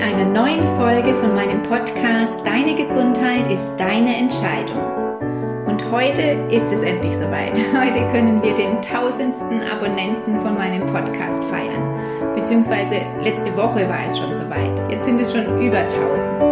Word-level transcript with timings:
einer 0.00 0.24
neuen 0.24 0.66
Folge 0.78 1.14
von 1.20 1.34
meinem 1.34 1.62
Podcast 1.62 2.44
Deine 2.46 2.74
Gesundheit 2.74 3.52
ist 3.52 3.76
deine 3.76 4.16
Entscheidung. 4.16 4.78
Und 5.66 5.90
heute 5.92 6.22
ist 6.50 6.72
es 6.72 6.82
endlich 6.82 7.16
soweit. 7.16 7.52
Heute 7.72 8.10
können 8.10 8.42
wir 8.42 8.54
den 8.54 8.80
tausendsten 8.80 9.62
Abonnenten 9.62 10.40
von 10.40 10.54
meinem 10.56 10.86
Podcast 10.86 11.44
feiern. 11.44 12.34
Beziehungsweise 12.34 12.96
letzte 13.20 13.54
Woche 13.56 13.88
war 13.88 14.06
es 14.06 14.18
schon 14.18 14.34
soweit. 14.34 14.80
Jetzt 14.90 15.04
sind 15.04 15.20
es 15.20 15.32
schon 15.32 15.44
über 15.60 15.86
tausend. 15.88 16.42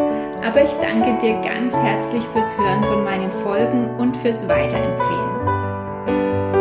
Aber 0.45 0.63
ich 0.63 0.73
danke 0.81 1.17
dir 1.19 1.41
ganz 1.41 1.75
herzlich 1.75 2.25
fürs 2.33 2.57
Hören 2.57 2.85
von 2.85 3.03
meinen 3.03 3.33
Folgen 3.33 3.91
und 3.99 4.17
fürs 4.19 4.47
Weiterempfehlen. 4.47 5.39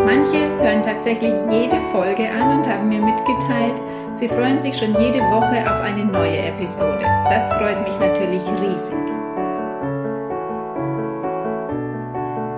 Manche 0.05 0.39
hören 0.61 0.83
tatsächlich 0.83 1.33
jede 1.49 1.79
Folge 1.91 2.29
an 2.29 2.57
und 2.57 2.67
haben 2.67 2.87
mir 2.87 3.01
mitgeteilt, 3.01 3.75
Sie 4.17 4.27
freuen 4.27 4.59
sich 4.59 4.75
schon 4.75 4.99
jede 4.99 5.19
Woche 5.19 5.61
auf 5.71 5.79
eine 5.81 6.03
neue 6.03 6.39
Episode. 6.39 7.05
Das 7.29 7.53
freut 7.53 7.87
mich 7.87 7.99
natürlich 7.99 8.41
riesig. 8.59 8.97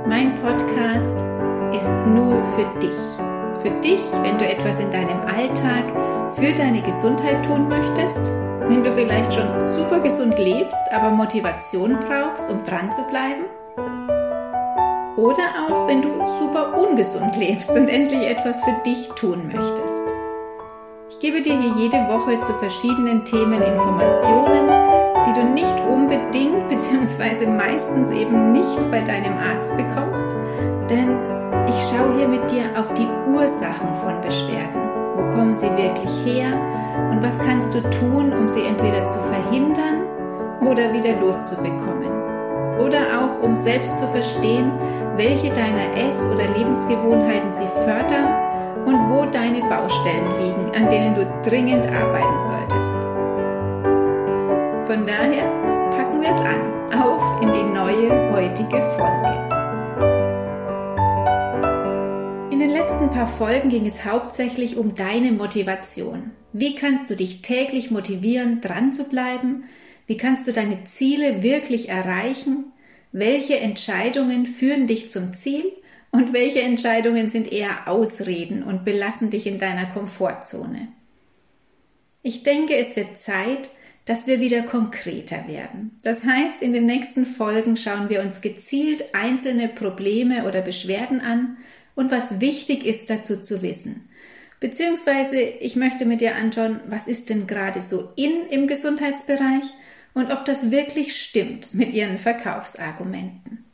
Mein 0.08 0.36
Podcast 0.42 1.18
ist 1.74 2.06
nur 2.08 2.42
für 2.56 2.80
dich. 2.80 2.98
Für 3.62 3.72
dich, 3.82 4.00
wenn 4.24 4.38
du 4.38 4.48
etwas 4.48 4.80
in 4.80 4.90
deinem 4.90 5.20
Alltag 5.28 5.84
für 6.36 6.54
deine 6.54 6.82
Gesundheit 6.82 7.46
tun 7.46 7.68
möchtest, 7.68 8.26
wenn 8.70 8.82
du 8.82 8.94
vielleicht 8.94 9.34
schon 9.34 9.60
super 9.60 10.00
gesund 10.00 10.40
lebst, 10.40 10.80
aber 10.94 11.12
Motivation 11.12 12.00
brauchst, 12.00 12.50
um 12.50 12.64
dran 12.64 12.90
zu 12.94 13.02
bleiben. 13.10 13.44
Oder 15.18 15.44
auch 15.68 15.90
wenn 15.90 16.02
du 16.02 16.26
super 16.40 16.78
ungesund 16.78 17.36
lebst 17.38 17.70
und 17.70 17.90
endlich 17.90 18.30
etwas 18.30 18.64
für 18.64 18.82
dich 18.86 19.10
tun 19.10 19.52
möchtest. 19.54 20.19
Ich 21.22 21.26
gebe 21.26 21.42
dir 21.42 21.60
hier 21.60 21.74
jede 21.76 21.98
Woche 22.08 22.40
zu 22.44 22.54
verschiedenen 22.54 23.26
Themen 23.26 23.62
Informationen, 23.62 24.70
die 25.28 25.34
du 25.34 25.48
nicht 25.48 25.78
unbedingt 25.86 26.70
bzw. 26.70 27.46
meistens 27.46 28.10
eben 28.12 28.54
nicht 28.54 28.90
bei 28.90 29.02
deinem 29.02 29.38
Arzt 29.38 29.76
bekommst, 29.76 30.26
denn 30.90 31.18
ich 31.68 31.76
schaue 31.90 32.16
hier 32.16 32.28
mit 32.30 32.50
dir 32.50 32.64
auf 32.80 32.94
die 32.94 33.08
Ursachen 33.30 33.94
von 34.02 34.22
Beschwerden. 34.22 34.80
Wo 35.18 35.28
kommen 35.36 35.54
sie 35.56 35.70
wirklich 35.72 36.24
her 36.24 36.54
und 37.12 37.22
was 37.22 37.38
kannst 37.40 37.74
du 37.74 37.82
tun, 37.90 38.32
um 38.32 38.48
sie 38.48 38.64
entweder 38.64 39.06
zu 39.10 39.20
verhindern 39.24 40.04
oder 40.62 40.94
wieder 40.94 41.20
loszubekommen? 41.20 42.14
Oder 42.80 43.02
auch 43.20 43.44
um 43.44 43.58
selbst 43.58 43.98
zu 43.98 44.08
verstehen, 44.08 44.72
welche 45.18 45.50
deiner 45.50 45.98
Ess- 45.98 46.26
oder 46.34 46.48
Lebensgewohnheiten 46.58 47.52
sie 47.52 47.68
fördern 47.84 48.19
Baustellen 49.70 50.30
liegen, 50.42 50.72
an 50.76 50.90
denen 50.90 51.16
du 51.16 51.26
dringend 51.48 51.86
arbeiten 51.86 52.42
solltest. 52.42 52.90
Von 54.88 55.06
daher 55.06 55.48
packen 55.92 56.22
wir 56.22 56.30
es 56.30 56.42
an, 56.42 57.02
auf 57.02 57.42
in 57.42 57.52
die 57.52 57.64
neue 57.64 58.34
heutige 58.34 58.82
Folge. 58.82 59.60
In 62.52 62.58
den 62.58 62.72
letzten 62.72 63.10
paar 63.12 63.28
Folgen 63.28 63.70
ging 63.70 63.86
es 63.86 64.04
hauptsächlich 64.04 64.76
um 64.76 64.96
deine 64.96 65.32
Motivation. 65.32 66.32
Wie 66.52 66.74
kannst 66.76 67.10
du 67.10 67.16
dich 67.16 67.44
täglich 67.44 67.92
motivieren, 67.92 68.62
dran 68.62 68.92
zu 68.92 69.04
bleiben? 69.04 69.66
Wie 70.08 70.18
kannst 70.18 70.48
du 70.48 70.52
deine 70.52 70.84
Ziele 70.86 71.44
wirklich 71.44 71.90
erreichen? 71.90 72.74
Welche 73.12 73.60
Entscheidungen 73.60 74.48
führen 74.48 74.88
dich 74.88 75.12
zum 75.12 75.34
Ziel? 75.34 75.72
Und 76.12 76.34
welche 76.34 76.62
Entscheidungen 76.62 77.30
sind 77.30 77.52
eher 77.52 77.88
Ausreden 77.88 78.64
und 78.64 78.84
belassen 78.84 79.30
dich 79.30 79.46
in 79.46 79.60
deiner 79.60 79.86
Komfortzone? 79.86 80.88
Ich 82.24 82.44
denke, 82.44 82.76
es 82.76 82.96
wird 82.96 83.18
Zeit, 83.18 83.70
dass 84.06 84.26
wir 84.26 84.40
wieder 84.40 84.64
konkreter 84.64 85.48
werden. 85.48 85.98
Das 86.04 86.24
heißt, 86.24 86.62
in 86.62 86.74
den 86.74 86.88
nächsten 86.88 87.26
Folgen 87.26 87.78
schauen 87.78 88.10
wir 88.10 88.22
uns 88.22 88.42
gezielt 88.42 89.14
einzelne 89.14 89.68
Probleme 89.68 90.48
oder 90.48 90.62
Beschwerden 90.62 91.22
an 91.22 91.58
und 91.94 92.12
was 92.12 92.42
wichtig 92.42 92.86
ist 92.86 93.10
dazu 93.10 93.40
zu 93.40 93.62
wissen. 93.62 94.10
Beziehungsweise 94.60 95.40
ich 95.40 95.76
möchte 95.76 96.06
mit 96.06 96.22
dir 96.22 96.36
anschauen, 96.36 96.80
was 96.88 97.08
ist 97.08 97.30
denn 97.30 97.46
gerade 97.46 97.82
so 97.82 98.12
in 98.16 98.48
im 98.50 98.68
Gesundheitsbereich 98.68 99.64
und 100.14 100.34
ob 100.34 100.44
das 100.44 100.72
wirklich 100.72 101.16
stimmt 101.16 101.74
mit 101.74 101.94
ihren 101.94 102.18
Verkaufsargumenten. 102.18 103.69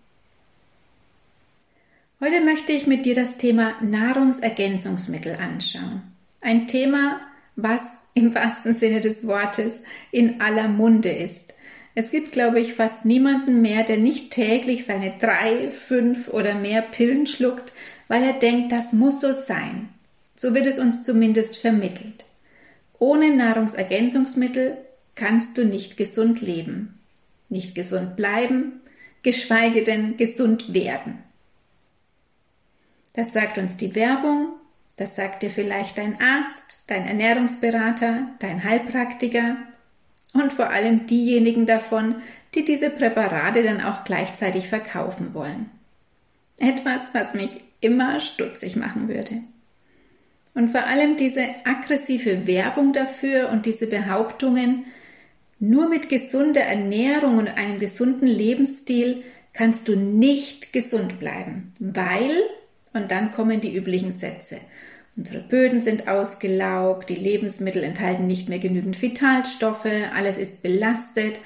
Heute 2.25 2.41
möchte 2.41 2.71
ich 2.71 2.87
mit 2.87 3.05
dir 3.05 3.13
das 3.13 3.37
Thema 3.37 3.75
Nahrungsergänzungsmittel 3.83 5.35
anschauen. 5.35 6.01
Ein 6.41 6.67
Thema, 6.67 7.21
was 7.55 7.99
im 8.15 8.33
wahrsten 8.33 8.73
Sinne 8.73 8.99
des 8.99 9.27
Wortes 9.27 9.83
in 10.09 10.41
aller 10.41 10.67
Munde 10.67 11.11
ist. 11.11 11.53
Es 11.93 12.09
gibt, 12.09 12.31
glaube 12.31 12.59
ich, 12.59 12.73
fast 12.73 13.05
niemanden 13.05 13.61
mehr, 13.61 13.83
der 13.83 13.97
nicht 13.97 14.31
täglich 14.31 14.85
seine 14.85 15.13
drei, 15.19 15.69
fünf 15.69 16.29
oder 16.29 16.55
mehr 16.55 16.81
Pillen 16.81 17.27
schluckt, 17.27 17.73
weil 18.07 18.23
er 18.23 18.33
denkt, 18.33 18.71
das 18.71 18.91
muss 18.91 19.21
so 19.21 19.31
sein. 19.31 19.89
So 20.35 20.55
wird 20.55 20.65
es 20.65 20.79
uns 20.79 21.03
zumindest 21.03 21.57
vermittelt. 21.57 22.25
Ohne 22.97 23.35
Nahrungsergänzungsmittel 23.35 24.77
kannst 25.13 25.59
du 25.59 25.63
nicht 25.63 25.95
gesund 25.95 26.41
leben, 26.41 26.97
nicht 27.49 27.75
gesund 27.75 28.15
bleiben, 28.15 28.81
geschweige 29.21 29.83
denn 29.83 30.17
gesund 30.17 30.73
werden. 30.73 31.24
Das 33.15 33.31
sagt 33.31 33.57
uns 33.57 33.77
die 33.77 33.95
Werbung, 33.95 34.49
das 34.97 35.15
sagt 35.15 35.41
dir 35.41 35.49
vielleicht 35.49 35.97
dein 35.97 36.19
Arzt, 36.21 36.83
dein 36.87 37.07
Ernährungsberater, 37.07 38.27
dein 38.39 38.63
Heilpraktiker 38.63 39.55
und 40.33 40.51
vor 40.51 40.69
allem 40.69 41.07
diejenigen 41.07 41.65
davon, 41.65 42.15
die 42.55 42.65
diese 42.65 42.89
Präparate 42.89 43.63
dann 43.63 43.81
auch 43.81 44.03
gleichzeitig 44.03 44.67
verkaufen 44.67 45.33
wollen. 45.33 45.69
Etwas, 46.57 47.13
was 47.13 47.33
mich 47.33 47.61
immer 47.79 48.19
stutzig 48.19 48.75
machen 48.75 49.07
würde. 49.07 49.41
Und 50.53 50.71
vor 50.71 50.85
allem 50.85 51.17
diese 51.17 51.43
aggressive 51.65 52.47
Werbung 52.47 52.93
dafür 52.93 53.49
und 53.49 53.65
diese 53.65 53.87
Behauptungen, 53.87 54.85
nur 55.59 55.87
mit 55.89 56.09
gesunder 56.09 56.61
Ernährung 56.61 57.37
und 57.37 57.47
einem 57.47 57.79
gesunden 57.79 58.27
Lebensstil 58.27 59.23
kannst 59.53 59.87
du 59.87 59.95
nicht 59.95 60.73
gesund 60.73 61.19
bleiben, 61.19 61.73
weil 61.79 62.31
und 62.95 63.11
dann 63.11 63.31
kommen 63.31 63.61
die 63.61 63.75
üblichen 63.75 64.11
Sätze. 64.11 64.57
Unsere 65.17 65.39
Böden 65.39 65.81
sind 65.81 66.07
ausgelaugt, 66.07 67.09
die 67.09 67.15
Lebensmittel 67.15 67.83
enthalten 67.83 68.27
nicht 68.27 68.49
mehr 68.49 68.59
genügend 68.59 69.01
Vitalstoffe, 69.01 69.87
alles 70.13 70.37
ist 70.37 70.61
belastet, 70.61 71.39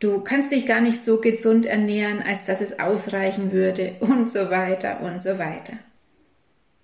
du 0.00 0.20
kannst 0.20 0.50
dich 0.50 0.66
gar 0.66 0.80
nicht 0.80 1.02
so 1.02 1.20
gesund 1.20 1.66
ernähren, 1.66 2.20
als 2.20 2.44
dass 2.44 2.60
es 2.60 2.80
ausreichen 2.80 3.52
würde 3.52 3.94
und 4.00 4.28
so 4.28 4.50
weiter 4.50 5.02
und 5.02 5.22
so 5.22 5.38
weiter. 5.38 5.74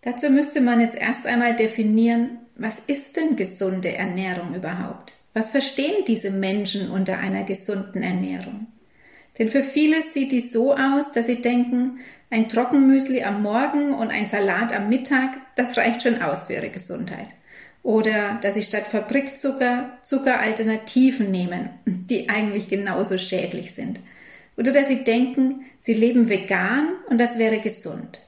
Dazu 0.02 0.30
müsste 0.30 0.60
man 0.60 0.80
jetzt 0.80 0.96
erst 0.96 1.26
einmal 1.26 1.56
definieren, 1.56 2.38
was 2.54 2.78
ist 2.78 3.16
denn 3.16 3.36
gesunde 3.36 3.94
Ernährung 3.94 4.54
überhaupt? 4.54 5.14
Was 5.34 5.50
verstehen 5.50 6.04
diese 6.06 6.30
Menschen 6.30 6.90
unter 6.90 7.18
einer 7.18 7.44
gesunden 7.44 8.02
Ernährung? 8.02 8.66
Denn 9.38 9.48
für 9.48 9.62
viele 9.62 10.02
sieht 10.02 10.32
die 10.32 10.40
so 10.40 10.74
aus, 10.74 11.12
dass 11.12 11.26
sie 11.26 11.40
denken, 11.40 12.00
ein 12.30 12.48
Trockenmüsli 12.48 13.22
am 13.22 13.42
Morgen 13.42 13.94
und 13.94 14.10
ein 14.10 14.26
Salat 14.26 14.72
am 14.72 14.88
Mittag, 14.88 15.36
das 15.56 15.76
reicht 15.76 16.02
schon 16.02 16.20
aus 16.20 16.44
für 16.44 16.54
ihre 16.54 16.70
Gesundheit. 16.70 17.28
Oder 17.82 18.38
dass 18.42 18.54
sie 18.54 18.62
statt 18.62 18.86
Fabrikzucker 18.86 19.98
Zuckeralternativen 20.02 21.30
nehmen, 21.30 21.70
die 21.86 22.28
eigentlich 22.28 22.68
genauso 22.68 23.16
schädlich 23.16 23.72
sind. 23.72 24.00
Oder 24.56 24.72
dass 24.72 24.88
sie 24.88 25.04
denken, 25.04 25.64
sie 25.80 25.94
leben 25.94 26.28
vegan 26.28 26.88
und 27.08 27.18
das 27.18 27.38
wäre 27.38 27.60
gesund. 27.60 28.20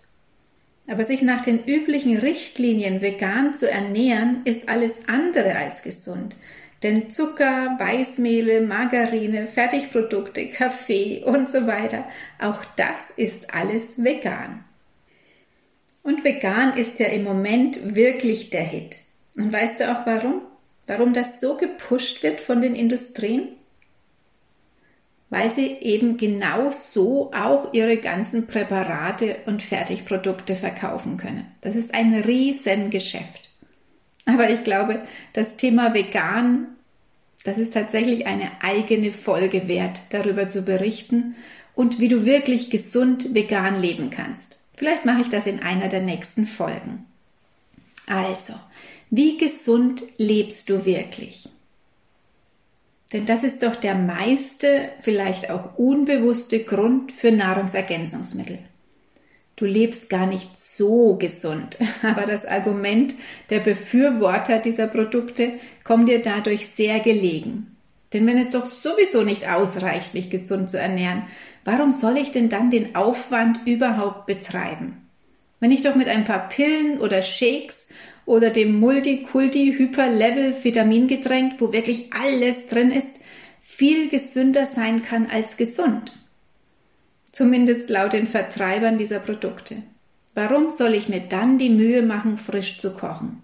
Aber 0.87 1.05
sich 1.05 1.23
nach 1.23 1.41
den 1.41 1.65
üblichen 1.65 2.17
Richtlinien 2.17 3.01
vegan 3.01 3.55
zu 3.55 3.71
ernähren, 3.71 4.43
ist 4.45 4.69
alles 4.69 4.99
andere 5.07 5.57
als 5.57 5.83
gesund. 5.83 6.35
Denn 6.83 7.11
Zucker, 7.11 7.77
Weißmehle, 7.79 8.63
Margarine, 8.63 9.47
Fertigprodukte, 9.47 10.49
Kaffee 10.49 11.23
und 11.25 11.51
so 11.51 11.67
weiter, 11.67 12.07
auch 12.39 12.65
das 12.77 13.11
ist 13.11 13.55
alles 13.55 14.03
vegan. 14.03 14.65
Und 16.03 16.25
vegan 16.25 16.77
ist 16.77 16.99
ja 16.99 17.09
im 17.09 17.25
Moment 17.25 17.95
wirklich 17.95 18.49
der 18.49 18.63
Hit. 18.63 18.99
Und 19.37 19.53
weißt 19.53 19.81
du 19.81 19.93
auch 19.93 20.07
warum? 20.07 20.43
Warum 20.87 21.13
das 21.13 21.41
so 21.41 21.57
gepusht 21.57 22.23
wird 22.23 22.41
von 22.41 22.63
den 22.63 22.75
Industrien? 22.75 23.49
Weil 25.29 25.53
sie 25.53 25.77
eben 25.83 26.17
genau 26.17 26.73
so 26.73 27.31
auch 27.33 27.73
ihre 27.73 27.99
ganzen 27.99 28.47
Präparate 28.47 29.37
und 29.47 29.63
Fertigprodukte 29.63 30.57
verkaufen 30.57 31.19
können. 31.19 31.47
Das 31.61 31.77
ist 31.77 31.95
ein 31.95 32.15
Riesengeschäft. 32.15 33.50
Aber 34.31 34.51
ich 34.51 34.63
glaube, 34.65 35.03
das 35.33 35.57
Thema 35.57 35.93
vegan, 35.95 36.69
das 37.45 37.59
ist 37.59 37.73
tatsächlich 37.73 38.27
eine 38.27 38.51
eigene 38.63 39.13
Folge 39.13 39.67
wert, 39.67 40.03
darüber 40.11 40.49
zu 40.49 40.63
berichten 40.63 41.35
und 41.75 41.99
wie 41.99 42.09
du 42.09 42.25
wirklich 42.25 42.71
gesund 42.71 43.35
vegan 43.35 43.81
leben 43.81 44.11
kannst. 44.11 44.59
Vielleicht 44.77 45.05
mache 45.05 45.23
ich 45.23 45.29
das 45.29 45.47
in 45.47 45.61
einer 45.61 45.89
der 45.89 46.01
nächsten 46.01 46.47
Folgen. 46.47 47.07
Also, 48.07 48.55
wie 49.11 49.37
gesund 49.37 50.03
lebst 50.17 50.71
du 50.71 50.85
wirklich? 50.85 51.49
Denn 53.13 53.27
das 53.27 53.43
ist 53.43 53.63
doch 53.63 53.75
der 53.75 53.97
meiste, 53.97 54.91
vielleicht 55.01 55.51
auch 55.51 55.77
unbewusste 55.77 56.61
Grund 56.61 57.11
für 57.11 57.33
Nahrungsergänzungsmittel. 57.33 58.59
Du 59.61 59.67
lebst 59.67 60.09
gar 60.09 60.27
nicht 60.27 60.59
so 60.59 61.15
gesund, 61.17 61.77
aber 62.03 62.27
das 62.27 62.47
Argument 62.47 63.15
der 63.51 63.61
Befürworter 63.61 64.59
dieser 64.59 64.87
Produkte 64.87 65.53
kommt 65.85 66.09
dir 66.09 66.23
dadurch 66.23 66.67
sehr 66.67 67.01
gelegen. 67.01 67.77
Denn 68.15 68.27
wenn 68.27 68.39
es 68.39 68.49
doch 68.49 68.65
sowieso 68.65 69.23
nicht 69.23 69.51
ausreicht, 69.51 70.15
mich 70.15 70.31
gesund 70.31 70.71
zu 70.71 70.79
ernähren, 70.79 71.25
warum 71.67 71.93
soll 71.93 72.17
ich 72.17 72.33
denn 72.33 72.49
dann 72.49 72.71
den 72.71 72.97
Aufwand 72.97 73.61
überhaupt 73.67 74.25
betreiben? 74.25 74.97
Wenn 75.61 75.73
ich 75.73 75.83
doch 75.83 75.95
mit 75.95 76.09
ein 76.09 76.25
paar 76.25 76.49
Pillen 76.49 76.99
oder 76.99 77.21
Shakes 77.21 77.89
oder 78.25 78.49
dem 78.49 78.81
Multikulti-Hyper-Level-Vitamingetränk, 78.81 81.57
wo 81.59 81.75
wirklich 81.75 82.15
alles 82.15 82.69
drin 82.69 82.91
ist, 82.91 83.21
viel 83.61 84.09
gesünder 84.09 84.65
sein 84.65 85.03
kann 85.03 85.29
als 85.31 85.59
gesund. 85.59 86.15
Zumindest 87.33 87.91
laut 87.91 88.13
den 88.13 88.27
Vertreibern 88.27 88.99
dieser 88.99 89.21
Produkte. 89.21 89.83
Warum 90.35 90.71
soll 90.71 90.95
ich 90.95 91.09
mir 91.09 91.21
dann 91.21 91.59
die 91.59 91.71
Mühe 91.71 92.03
machen, 92.03 92.39
frisch 92.39 92.79
zu 92.79 92.93
kochen? 92.95 93.43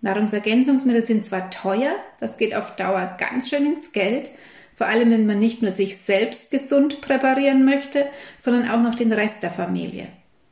Nahrungsergänzungsmittel 0.00 1.02
sind 1.02 1.24
zwar 1.24 1.50
teuer, 1.50 1.94
das 2.20 2.36
geht 2.36 2.54
auf 2.54 2.76
Dauer 2.76 3.16
ganz 3.18 3.48
schön 3.48 3.64
ins 3.64 3.92
Geld, 3.92 4.30
vor 4.76 4.86
allem 4.86 5.10
wenn 5.10 5.26
man 5.26 5.38
nicht 5.38 5.62
nur 5.62 5.72
sich 5.72 5.96
selbst 5.96 6.50
gesund 6.50 7.00
präparieren 7.00 7.64
möchte, 7.64 8.06
sondern 8.36 8.68
auch 8.68 8.82
noch 8.82 8.94
den 8.94 9.12
Rest 9.12 9.42
der 9.42 9.50
Familie. 9.50 10.08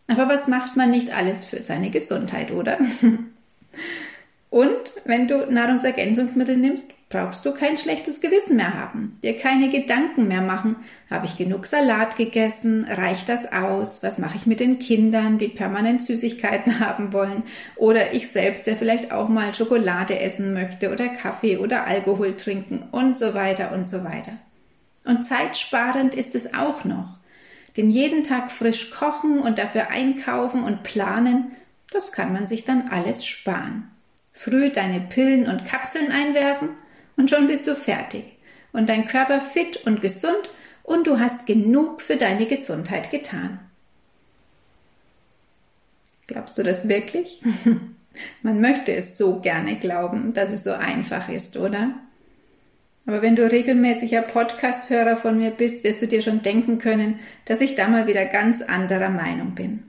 Aber 0.08 0.28
was 0.28 0.49
macht 0.49 0.76
man 0.76 0.90
nicht 0.90 1.14
alles 1.14 1.44
für 1.44 1.62
seine 1.62 1.90
Gesundheit, 1.90 2.50
oder? 2.50 2.78
Und 4.52 4.93
wenn 5.06 5.28
du 5.28 5.46
Nahrungsergänzungsmittel 5.50 6.58
nimmst, 6.58 6.93
brauchst 7.08 7.46
du 7.46 7.54
kein 7.54 7.78
schlechtes 7.78 8.20
Gewissen 8.20 8.56
mehr 8.56 8.75
haben, 8.75 9.19
dir 9.22 9.38
keine 9.38 9.70
Gedanken 9.70 10.28
mehr 10.28 10.43
machen, 10.43 10.76
habe 11.08 11.25
ich 11.25 11.38
genug 11.38 11.64
Salat 11.64 12.19
gegessen, 12.19 12.84
reicht 12.84 13.31
das 13.31 13.50
aus, 13.50 14.02
was 14.02 14.19
mache 14.19 14.37
ich 14.37 14.44
mit 14.44 14.60
den 14.60 14.78
Kindern, 14.78 15.38
die 15.38 15.49
permanent 15.49 16.02
Süßigkeiten 16.02 16.81
haben 16.87 17.14
wollen, 17.14 17.44
oder 17.76 18.12
ich 18.12 18.28
selbst, 18.28 18.66
der 18.66 18.76
vielleicht 18.76 19.10
auch 19.10 19.31
mal 19.31 19.54
Schokolade 19.54 20.20
essen 20.20 20.52
möchte 20.52 20.93
oder 20.93 21.08
Kaffee 21.08 21.56
oder 21.56 21.87
Alkohol 21.87 22.37
trinken 22.37 22.87
und 22.93 23.16
so 23.16 23.32
weiter 23.32 23.72
und 23.72 23.88
so 23.88 24.04
weiter. 24.04 24.32
Und 25.06 25.25
zeitsparend 25.25 26.14
ist 26.14 26.34
es 26.34 26.52
auch 26.52 26.84
noch. 26.84 27.20
Denn 27.78 27.88
jeden 27.88 28.22
Tag 28.22 28.52
frisch 28.52 28.90
kochen 28.90 29.38
und 29.38 29.56
dafür 29.56 29.88
einkaufen 29.88 30.62
und 30.62 30.82
planen, 30.82 31.52
das 31.90 32.12
kann 32.12 32.34
man 32.34 32.46
sich 32.46 32.66
dann 32.66 32.88
alles 32.88 33.25
sparen. 33.25 33.88
Früh 34.32 34.70
deine 34.70 35.00
Pillen 35.00 35.46
und 35.46 35.67
Kapseln 35.67 36.11
einwerfen 36.11 36.70
und 37.17 37.31
schon 37.31 37.46
bist 37.46 37.67
du 37.67 37.75
fertig 37.75 38.25
und 38.73 38.88
dein 38.88 39.06
Körper 39.06 39.40
fit 39.40 39.87
und 39.87 40.00
gesund 40.00 40.50
und 40.82 41.06
du 41.06 41.20
hast 41.20 41.46
genug 41.46 42.00
für 42.00 42.17
deine 42.17 42.46
Gesundheit 42.46 43.11
getan. 43.11 43.61
Glaubst 46.26 46.56
du 46.56 46.62
das 46.62 46.88
wirklich? 46.88 47.43
Man 48.43 48.61
möchte 48.61 48.94
es 48.94 49.17
so 49.19 49.40
gerne 49.40 49.76
glauben, 49.76 50.35
dass 50.35 50.50
es 50.50 50.64
so 50.64 50.73
einfach 50.73 51.28
ist, 51.28 51.56
oder? 51.56 51.94
Aber 53.06 53.20
wenn 53.20 53.37
du 53.37 53.50
regelmäßiger 53.50 54.23
Podcast-Hörer 54.23 55.17
von 55.17 55.38
mir 55.38 55.50
bist, 55.50 55.82
wirst 55.82 56.02
du 56.02 56.06
dir 56.06 56.23
schon 56.23 56.43
denken 56.43 56.78
können, 56.78 57.19
dass 57.46 57.61
ich 57.61 57.75
da 57.75 57.88
mal 57.88 58.06
wieder 58.06 58.25
ganz 58.26 58.62
anderer 58.62 59.08
Meinung 59.08 59.55
bin. 59.55 59.82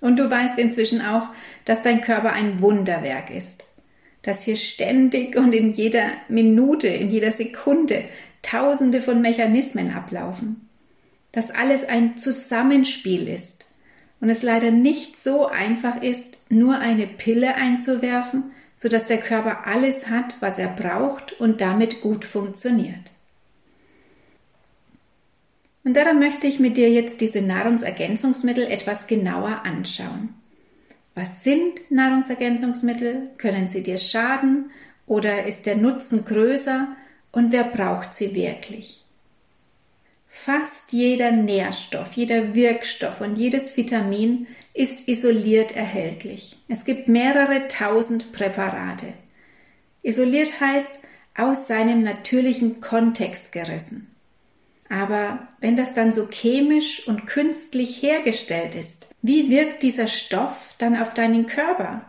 Und 0.00 0.18
du 0.18 0.30
weißt 0.30 0.58
inzwischen 0.58 1.00
auch, 1.00 1.28
dass 1.64 1.82
dein 1.82 2.00
Körper 2.00 2.32
ein 2.32 2.60
Wunderwerk 2.60 3.30
ist 3.30 3.64
dass 4.26 4.42
hier 4.42 4.56
ständig 4.56 5.36
und 5.36 5.54
in 5.54 5.72
jeder 5.72 6.10
Minute, 6.28 6.88
in 6.88 7.10
jeder 7.10 7.30
Sekunde 7.30 8.04
Tausende 8.42 9.00
von 9.00 9.20
Mechanismen 9.20 9.94
ablaufen. 9.94 10.68
Dass 11.32 11.50
alles 11.50 11.84
ein 11.84 12.16
Zusammenspiel 12.16 13.28
ist 13.28 13.66
und 14.20 14.28
es 14.28 14.42
leider 14.42 14.70
nicht 14.70 15.16
so 15.16 15.46
einfach 15.46 16.02
ist, 16.02 16.38
nur 16.48 16.78
eine 16.78 17.06
Pille 17.06 17.54
einzuwerfen, 17.54 18.50
sodass 18.76 19.06
der 19.06 19.18
Körper 19.18 19.66
alles 19.66 20.08
hat, 20.08 20.36
was 20.40 20.58
er 20.58 20.68
braucht 20.68 21.38
und 21.40 21.60
damit 21.60 22.00
gut 22.00 22.24
funktioniert. 22.24 23.10
Und 25.84 25.96
daran 25.96 26.18
möchte 26.18 26.48
ich 26.48 26.58
mit 26.58 26.76
dir 26.76 26.90
jetzt 26.90 27.20
diese 27.20 27.42
Nahrungsergänzungsmittel 27.42 28.64
etwas 28.64 29.06
genauer 29.06 29.62
anschauen. 29.64 30.34
Was 31.16 31.42
sind 31.42 31.90
Nahrungsergänzungsmittel? 31.90 33.30
Können 33.38 33.68
sie 33.68 33.82
dir 33.82 33.96
schaden 33.96 34.70
oder 35.06 35.46
ist 35.46 35.64
der 35.64 35.76
Nutzen 35.76 36.26
größer? 36.26 36.88
Und 37.32 37.52
wer 37.52 37.64
braucht 37.64 38.12
sie 38.12 38.34
wirklich? 38.34 39.02
Fast 40.28 40.92
jeder 40.92 41.32
Nährstoff, 41.32 42.12
jeder 42.12 42.54
Wirkstoff 42.54 43.22
und 43.22 43.36
jedes 43.36 43.74
Vitamin 43.78 44.46
ist 44.74 45.08
isoliert 45.08 45.74
erhältlich. 45.74 46.58
Es 46.68 46.84
gibt 46.84 47.08
mehrere 47.08 47.66
tausend 47.68 48.32
Präparate. 48.32 49.14
Isoliert 50.02 50.60
heißt 50.60 51.00
aus 51.34 51.66
seinem 51.66 52.02
natürlichen 52.02 52.82
Kontext 52.82 53.52
gerissen. 53.52 54.14
Aber 54.88 55.48
wenn 55.60 55.76
das 55.76 55.94
dann 55.94 56.12
so 56.12 56.28
chemisch 56.28 57.06
und 57.08 57.26
künstlich 57.26 58.02
hergestellt 58.02 58.74
ist, 58.74 59.08
wie 59.22 59.50
wirkt 59.50 59.82
dieser 59.82 60.06
Stoff 60.06 60.74
dann 60.78 60.96
auf 60.96 61.14
deinen 61.14 61.46
Körper? 61.46 62.02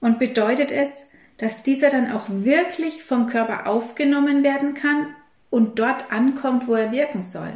Und 0.00 0.18
bedeutet 0.18 0.70
es, 0.70 1.04
dass 1.38 1.62
dieser 1.62 1.90
dann 1.90 2.12
auch 2.12 2.26
wirklich 2.28 3.02
vom 3.02 3.26
Körper 3.26 3.66
aufgenommen 3.66 4.44
werden 4.44 4.74
kann 4.74 5.14
und 5.50 5.78
dort 5.78 6.12
ankommt, 6.12 6.68
wo 6.68 6.74
er 6.74 6.92
wirken 6.92 7.22
soll? 7.22 7.52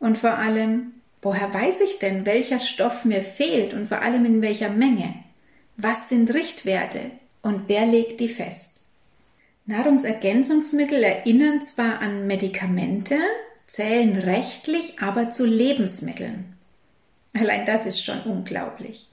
Und 0.00 0.18
vor 0.18 0.38
allem, 0.38 0.92
woher 1.22 1.52
weiß 1.54 1.80
ich 1.80 1.98
denn, 1.98 2.26
welcher 2.26 2.60
Stoff 2.60 3.04
mir 3.04 3.22
fehlt 3.22 3.74
und 3.74 3.86
vor 3.86 4.02
allem 4.02 4.24
in 4.24 4.42
welcher 4.42 4.70
Menge? 4.70 5.14
Was 5.76 6.08
sind 6.08 6.34
Richtwerte 6.34 7.00
und 7.42 7.68
wer 7.68 7.86
legt 7.86 8.20
die 8.20 8.28
fest? 8.28 8.73
Nahrungsergänzungsmittel 9.66 11.02
erinnern 11.02 11.62
zwar 11.62 12.00
an 12.00 12.26
Medikamente, 12.26 13.16
zählen 13.66 14.16
rechtlich 14.16 15.00
aber 15.00 15.30
zu 15.30 15.46
Lebensmitteln. 15.46 16.54
Allein 17.34 17.64
das 17.64 17.86
ist 17.86 18.04
schon 18.04 18.20
unglaublich. 18.22 19.08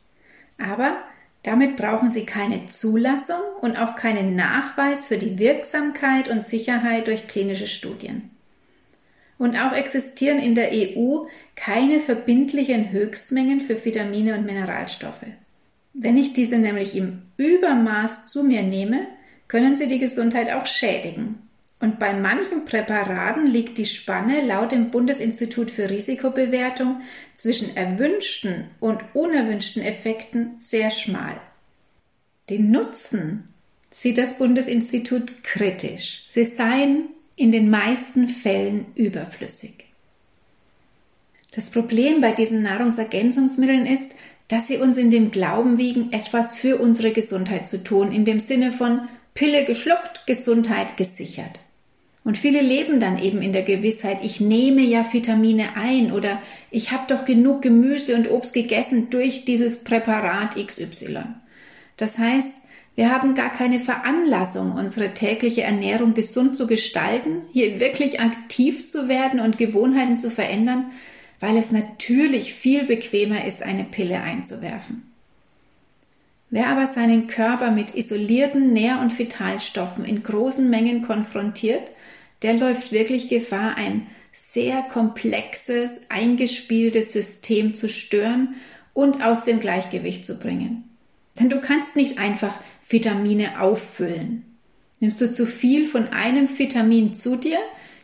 Aber 0.57 0.97
damit 1.43 1.77
brauchen 1.77 2.11
sie 2.11 2.25
keine 2.25 2.67
Zulassung 2.67 3.41
und 3.61 3.77
auch 3.77 3.95
keinen 3.95 4.35
Nachweis 4.35 5.05
für 5.05 5.17
die 5.17 5.39
Wirksamkeit 5.39 6.27
und 6.27 6.45
Sicherheit 6.45 7.07
durch 7.07 7.27
klinische 7.27 7.67
Studien. 7.67 8.29
Und 9.39 9.57
auch 9.57 9.73
existieren 9.73 10.37
in 10.37 10.53
der 10.53 10.69
EU 10.71 11.25
keine 11.55 11.99
verbindlichen 11.99 12.91
Höchstmengen 12.91 13.59
für 13.59 13.83
Vitamine 13.83 14.35
und 14.35 14.45
Mineralstoffe. 14.45 15.25
Wenn 15.93 16.15
ich 16.15 16.33
diese 16.33 16.59
nämlich 16.59 16.95
im 16.95 17.23
Übermaß 17.37 18.27
zu 18.27 18.43
mir 18.43 18.61
nehme, 18.61 19.07
können 19.51 19.75
sie 19.75 19.89
die 19.89 19.99
Gesundheit 19.99 20.49
auch 20.49 20.65
schädigen. 20.65 21.49
Und 21.81 21.99
bei 21.99 22.13
manchen 22.13 22.63
Präparaten 22.63 23.45
liegt 23.45 23.77
die 23.77 23.85
Spanne 23.85 24.45
laut 24.45 24.71
dem 24.71 24.91
Bundesinstitut 24.91 25.69
für 25.69 25.89
Risikobewertung 25.89 27.01
zwischen 27.35 27.75
erwünschten 27.75 28.69
und 28.79 29.03
unerwünschten 29.13 29.83
Effekten 29.83 30.53
sehr 30.57 30.89
schmal. 30.89 31.35
Den 32.49 32.71
Nutzen 32.71 33.49
sieht 33.89 34.17
das 34.17 34.37
Bundesinstitut 34.37 35.43
kritisch. 35.43 36.23
Sie 36.29 36.45
seien 36.45 37.09
in 37.35 37.51
den 37.51 37.69
meisten 37.69 38.29
Fällen 38.29 38.85
überflüssig. 38.95 39.83
Das 41.53 41.71
Problem 41.71 42.21
bei 42.21 42.31
diesen 42.31 42.63
Nahrungsergänzungsmitteln 42.63 43.85
ist, 43.85 44.15
dass 44.47 44.67
sie 44.67 44.77
uns 44.77 44.95
in 44.95 45.11
dem 45.11 45.29
Glauben 45.29 45.77
wiegen, 45.77 46.13
etwas 46.13 46.55
für 46.55 46.77
unsere 46.77 47.11
Gesundheit 47.11 47.67
zu 47.67 47.83
tun, 47.83 48.13
in 48.13 48.23
dem 48.23 48.39
Sinne 48.39 48.71
von 48.71 49.09
Pille 49.33 49.65
geschluckt, 49.65 50.25
Gesundheit 50.27 50.97
gesichert. 50.97 51.59
Und 52.23 52.37
viele 52.37 52.61
leben 52.61 52.99
dann 52.99 53.17
eben 53.17 53.41
in 53.41 53.51
der 53.51 53.63
Gewissheit, 53.63 54.19
ich 54.21 54.39
nehme 54.39 54.81
ja 54.81 55.05
Vitamine 55.11 55.75
ein 55.75 56.11
oder 56.11 56.39
ich 56.69 56.91
habe 56.91 57.05
doch 57.07 57.25
genug 57.25 57.63
Gemüse 57.63 58.15
und 58.15 58.29
Obst 58.29 58.53
gegessen 58.53 59.09
durch 59.09 59.43
dieses 59.45 59.83
Präparat 59.83 60.55
XY. 60.55 61.23
Das 61.97 62.19
heißt, 62.19 62.53
wir 62.95 63.09
haben 63.09 63.33
gar 63.33 63.51
keine 63.51 63.79
Veranlassung, 63.79 64.73
unsere 64.73 65.13
tägliche 65.13 65.63
Ernährung 65.63 66.13
gesund 66.13 66.55
zu 66.55 66.67
gestalten, 66.67 67.43
hier 67.53 67.79
wirklich 67.79 68.19
aktiv 68.19 68.87
zu 68.87 69.07
werden 69.07 69.39
und 69.39 69.57
Gewohnheiten 69.57 70.19
zu 70.19 70.29
verändern, 70.29 70.91
weil 71.39 71.57
es 71.57 71.71
natürlich 71.71 72.53
viel 72.53 72.83
bequemer 72.83 73.45
ist, 73.45 73.63
eine 73.63 73.85
Pille 73.85 74.21
einzuwerfen. 74.21 75.10
Wer 76.51 76.67
aber 76.67 76.85
seinen 76.85 77.27
Körper 77.27 77.71
mit 77.71 77.95
isolierten 77.95 78.73
Nähr- 78.73 78.99
und 78.99 79.17
Vitalstoffen 79.17 80.03
in 80.03 80.21
großen 80.21 80.69
Mengen 80.69 81.01
konfrontiert, 81.01 81.91
der 82.41 82.55
läuft 82.55 82.91
wirklich 82.91 83.29
Gefahr, 83.29 83.77
ein 83.77 84.07
sehr 84.33 84.81
komplexes, 84.81 86.01
eingespieltes 86.09 87.13
System 87.13 87.73
zu 87.73 87.87
stören 87.87 88.55
und 88.93 89.23
aus 89.23 89.45
dem 89.45 89.61
Gleichgewicht 89.61 90.25
zu 90.25 90.37
bringen. 90.37 90.83
Denn 91.39 91.49
du 91.49 91.61
kannst 91.61 91.95
nicht 91.95 92.19
einfach 92.19 92.59
Vitamine 92.87 93.61
auffüllen. 93.61 94.43
Nimmst 94.99 95.21
du 95.21 95.31
zu 95.31 95.45
viel 95.45 95.87
von 95.87 96.09
einem 96.09 96.49
Vitamin 96.59 97.13
zu 97.13 97.37
dir, 97.37 97.59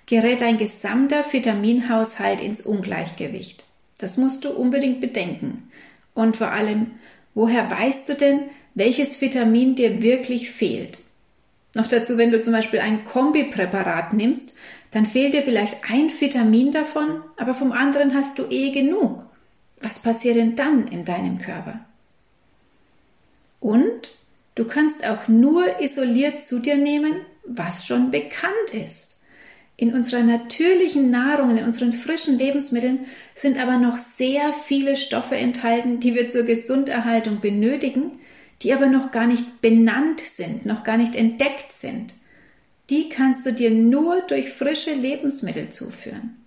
gerät 0.06 0.40
dein 0.40 0.58
gesamter 0.58 1.26
Vitaminhaushalt 1.30 2.40
ins 2.42 2.62
Ungleichgewicht. 2.62 3.66
Das 3.98 4.16
musst 4.16 4.46
du 4.46 4.52
unbedingt 4.52 5.02
bedenken. 5.02 5.70
Und 6.14 6.38
vor 6.38 6.52
allem, 6.52 6.92
woher 7.38 7.70
weißt 7.70 8.10
du 8.10 8.16
denn, 8.16 8.50
welches 8.74 9.22
Vitamin 9.22 9.76
dir 9.76 10.02
wirklich 10.02 10.50
fehlt? 10.50 10.98
Noch 11.76 11.86
dazu, 11.86 12.18
wenn 12.18 12.32
du 12.32 12.42
zum 12.42 12.52
Beispiel 12.52 12.80
ein 12.80 13.06
Kombipräparat 13.06 14.14
nimmst, 14.14 14.56
dann 14.90 15.06
fehlt 15.06 15.36
dir 15.36 15.44
vielleicht 15.44 15.78
ein 15.88 16.10
Vitamin 16.10 16.72
davon, 16.72 17.22
aber 17.36 17.54
vom 17.54 17.74
anderen 17.74 18.16
hast 18.16 18.40
du 18.40 18.48
eh 18.50 18.72
genug. 18.72 19.24
Was 19.80 20.00
passiert 20.00 20.38
denn 20.38 20.56
dann 20.56 20.88
in 20.88 21.06
deinem 21.06 21.38
Körper? 21.38 21.80
Und 23.60 24.16
du 24.56 24.66
kannst 24.66 25.08
auch 25.08 25.28
nur 25.28 25.80
isoliert 25.80 26.44
zu 26.44 26.58
dir 26.58 26.78
nehmen, 26.78 27.18
was 27.46 27.86
schon 27.86 28.10
bekannt 28.10 28.74
ist. 28.74 29.07
In 29.80 29.94
unserer 29.94 30.24
natürlichen 30.24 31.12
Nahrung, 31.12 31.56
in 31.56 31.64
unseren 31.64 31.94
frischen 31.94 32.40
Lebensmitteln 32.40 33.06
sind 33.36 33.62
aber 33.62 33.78
noch 33.78 34.00
sehr 34.00 34.52
viele 34.52 34.96
Stoffe 34.96 35.36
enthalten, 35.36 36.00
die 36.00 36.16
wir 36.16 36.30
zur 36.30 36.44
Gesunderhaltung 36.44 37.42
benötigen, 37.42 38.20
die 38.64 38.74
aber 38.74 38.88
noch 38.88 39.12
gar 39.12 39.28
nicht 39.28 39.62
benannt 39.62 40.22
sind, 40.22 40.66
noch 40.66 40.84
gar 40.84 40.98
nicht 40.98 41.16
entdeckt 41.16 41.72
sind. 41.72 42.16
Die 42.90 43.10
kannst 43.10 43.46
du 43.46 43.54
dir 43.54 43.70
nur 43.70 44.22
durch 44.22 44.50
frische 44.50 44.94
Lebensmittel 44.94 45.70
zuführen. 45.70 46.38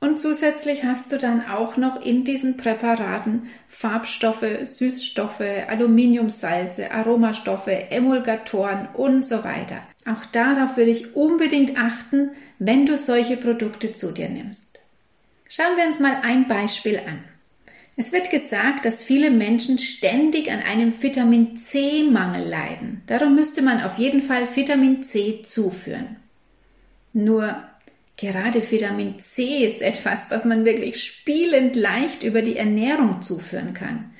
Und 0.00 0.20
zusätzlich 0.20 0.84
hast 0.84 1.12
du 1.12 1.16
dann 1.16 1.46
auch 1.48 1.78
noch 1.78 2.04
in 2.04 2.24
diesen 2.24 2.58
Präparaten 2.58 3.48
Farbstoffe, 3.68 4.44
Süßstoffe, 4.64 5.40
Aluminiumsalze, 5.66 6.90
Aromastoffe, 6.90 7.90
Emulgatoren 7.90 8.88
und 8.92 9.24
so 9.24 9.44
weiter. 9.44 9.78
Auch 10.06 10.24
darauf 10.26 10.76
würde 10.76 10.90
ich 10.90 11.16
unbedingt 11.16 11.78
achten, 11.78 12.30
wenn 12.58 12.86
du 12.86 12.96
solche 12.96 13.36
Produkte 13.36 13.92
zu 13.92 14.12
dir 14.12 14.28
nimmst. 14.28 14.80
Schauen 15.48 15.76
wir 15.76 15.86
uns 15.86 16.00
mal 16.00 16.18
ein 16.22 16.46
Beispiel 16.48 16.98
an. 16.98 17.24
Es 17.96 18.12
wird 18.12 18.30
gesagt, 18.30 18.84
dass 18.84 19.02
viele 19.02 19.30
Menschen 19.30 19.78
ständig 19.78 20.50
an 20.50 20.60
einem 20.60 21.00
Vitamin 21.00 21.56
C-Mangel 21.56 22.48
leiden. 22.48 23.02
Darum 23.06 23.36
müsste 23.36 23.62
man 23.62 23.82
auf 23.82 23.98
jeden 23.98 24.20
Fall 24.20 24.48
Vitamin 24.54 25.02
C 25.04 25.42
zuführen. 25.42 26.16
Nur 27.12 27.62
Gerade 28.16 28.70
Vitamin 28.70 29.18
C 29.18 29.66
ist 29.66 29.82
etwas, 29.82 30.30
was 30.30 30.44
man 30.44 30.64
wirklich 30.64 31.02
spielend 31.02 31.74
leicht 31.74 32.22
über 32.22 32.42
die 32.42 32.56
Ernährung 32.56 33.22
zuführen 33.22 33.74
kann. 33.74 34.12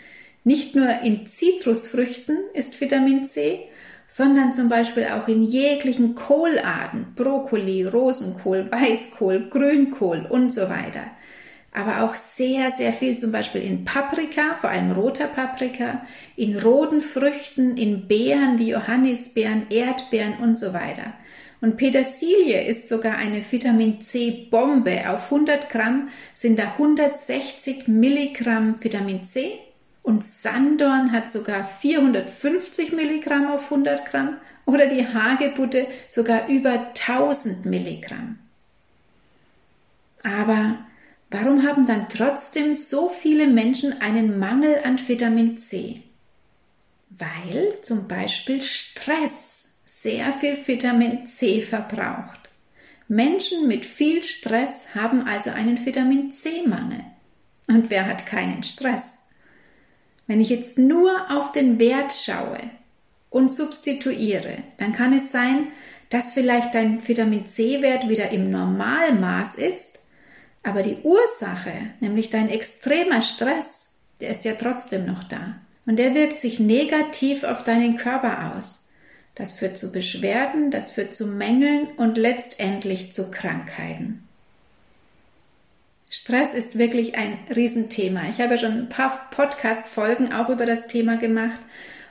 Nicht 0.43 0.75
nur 0.75 1.01
in 1.03 1.27
Zitrusfrüchten 1.27 2.37
ist 2.55 2.81
Vitamin 2.81 3.25
C, 3.25 3.69
sondern 4.07 4.53
zum 4.53 4.69
Beispiel 4.69 5.07
auch 5.07 5.29
in 5.29 5.43
jeglichen 5.43 6.15
Kohlarten, 6.15 7.15
Brokkoli, 7.17 7.85
Rosenkohl, 7.85 8.71
Weißkohl, 8.71 9.49
Grünkohl 9.49 10.27
und 10.29 10.53
so 10.53 10.69
weiter. 10.69 11.05
Aber 11.73 12.03
auch 12.03 12.15
sehr, 12.15 12.71
sehr 12.71 12.93
viel 12.93 13.17
zum 13.17 13.33
Beispiel 13.33 13.63
in 13.63 13.85
Paprika, 13.85 14.55
vor 14.61 14.71
allem 14.71 14.93
roter 14.93 15.27
Paprika, 15.27 16.07
in 16.37 16.57
roten 16.57 17.03
Früchten, 17.03 17.77
in 17.77 18.07
Beeren 18.07 18.59
wie 18.59 18.71
Johannisbeeren, 18.71 19.67
Erdbeeren 19.71 20.35
und 20.41 20.57
so 20.57 20.73
weiter. 20.73 21.15
Und 21.61 21.77
Petersilie 21.77 22.65
ist 22.67 22.89
sogar 22.89 23.17
eine 23.17 23.43
Vitamin 23.51 24.01
C 24.03 24.49
Bombe. 24.51 25.09
Auf 25.09 25.33
100 25.33 25.71
Gramm 25.71 26.11
sind 26.35 26.59
da 26.59 26.73
160 26.73 27.89
Milligramm 27.89 28.77
Vitamin 28.85 29.25
C 29.25 29.59
und 30.05 30.23
Sandorn 30.23 31.13
hat 31.13 31.31
sogar 31.31 31.65
450 31.65 32.93
Milligramm 32.93 33.51
auf 33.51 33.65
100 33.65 34.05
Gramm 34.05 34.37
oder 34.67 34.87
die 34.87 35.07
Hagebutte 35.07 35.87
sogar 36.09 36.47
über 36.49 36.89
1000 36.89 37.65
Milligramm. 37.65 38.39
Aber 40.23 40.79
warum 41.31 41.67
haben 41.67 41.87
dann 41.87 42.09
trotzdem 42.11 42.75
so 42.75 43.09
viele 43.09 43.47
Menschen 43.47 44.01
einen 44.03 44.39
Mangel 44.39 44.79
an 44.85 45.01
Vitamin 45.09 45.57
C? 45.57 46.03
Weil 47.09 47.79
zum 47.83 48.07
Beispiel 48.07 48.61
Stress 48.61 49.71
sehr 49.87 50.35
viel 50.35 50.59
Vitamin 50.67 51.27
C 51.27 51.63
verbraucht. 51.63 52.51
Menschen 53.09 53.69
mit 53.69 53.87
viel 53.87 54.23
Stress 54.23 54.95
haben 54.95 55.27
also 55.27 55.49
einen 55.51 55.85
Vitamin 55.85 56.31
C-Mangel. 56.31 57.05
Und 57.69 57.89
wer 57.89 58.07
hat 58.07 58.27
keinen 58.27 58.63
Stress? 58.63 59.24
Wenn 60.27 60.41
ich 60.41 60.49
jetzt 60.49 60.79
nur 60.79 61.13
auf 61.31 61.53
den 61.53 61.79
Wert 61.79 62.13
schaue 62.13 62.59
und 63.31 63.53
substituiere, 63.53 64.59
dann 64.79 64.93
kann 64.93 65.13
es 65.13 65.31
sein, 65.31 65.69
dass 66.11 66.33
vielleicht 66.33 66.75
dein 66.75 67.07
Vitamin 67.07 67.47
C-Wert 67.47 68.09
wieder 68.09 68.31
im 68.31 68.51
Normalmaß 68.51 69.57
ist, 69.57 70.01
aber 70.63 70.83
die 70.83 70.99
Ursache, 71.03 71.73
nämlich 72.01 72.31
dein 72.31 72.49
extremer 72.49 73.21
Stress, 73.21 73.97
der 74.21 74.31
ist 74.31 74.45
ja 74.45 74.55
trotzdem 74.55 75.05
noch 75.07 75.25
da. 75.25 75.57
Und 75.87 75.99
der 75.99 76.15
wirkt 76.15 76.41
sich 76.41 76.61
negativ 76.61 77.45
auf 77.45 77.63
deinen 77.65 77.97
Körper 77.97 78.57
aus. 78.57 78.87
Das 79.35 79.53
führt 79.53 79.77
zu 79.77 79.93
Beschwerden, 79.93 80.71
das 80.71 80.93
führt 80.93 81.15
zu 81.15 81.27
Mängeln 81.27 81.89
und 81.97 82.17
letztendlich 82.17 83.13
zu 83.13 83.31
Krankheiten. 83.31 84.27
Stress 86.27 86.55
ist 86.55 86.79
wirklich 86.79 87.19
ein 87.19 87.37
Riesenthema. 87.55 88.23
Ich 88.31 88.41
habe 88.41 88.57
schon 88.57 88.73
ein 88.73 88.89
paar 88.89 89.29
Podcast-Folgen 89.31 90.33
auch 90.33 90.49
über 90.49 90.65
das 90.65 90.87
Thema 90.87 91.19
gemacht 91.19 91.61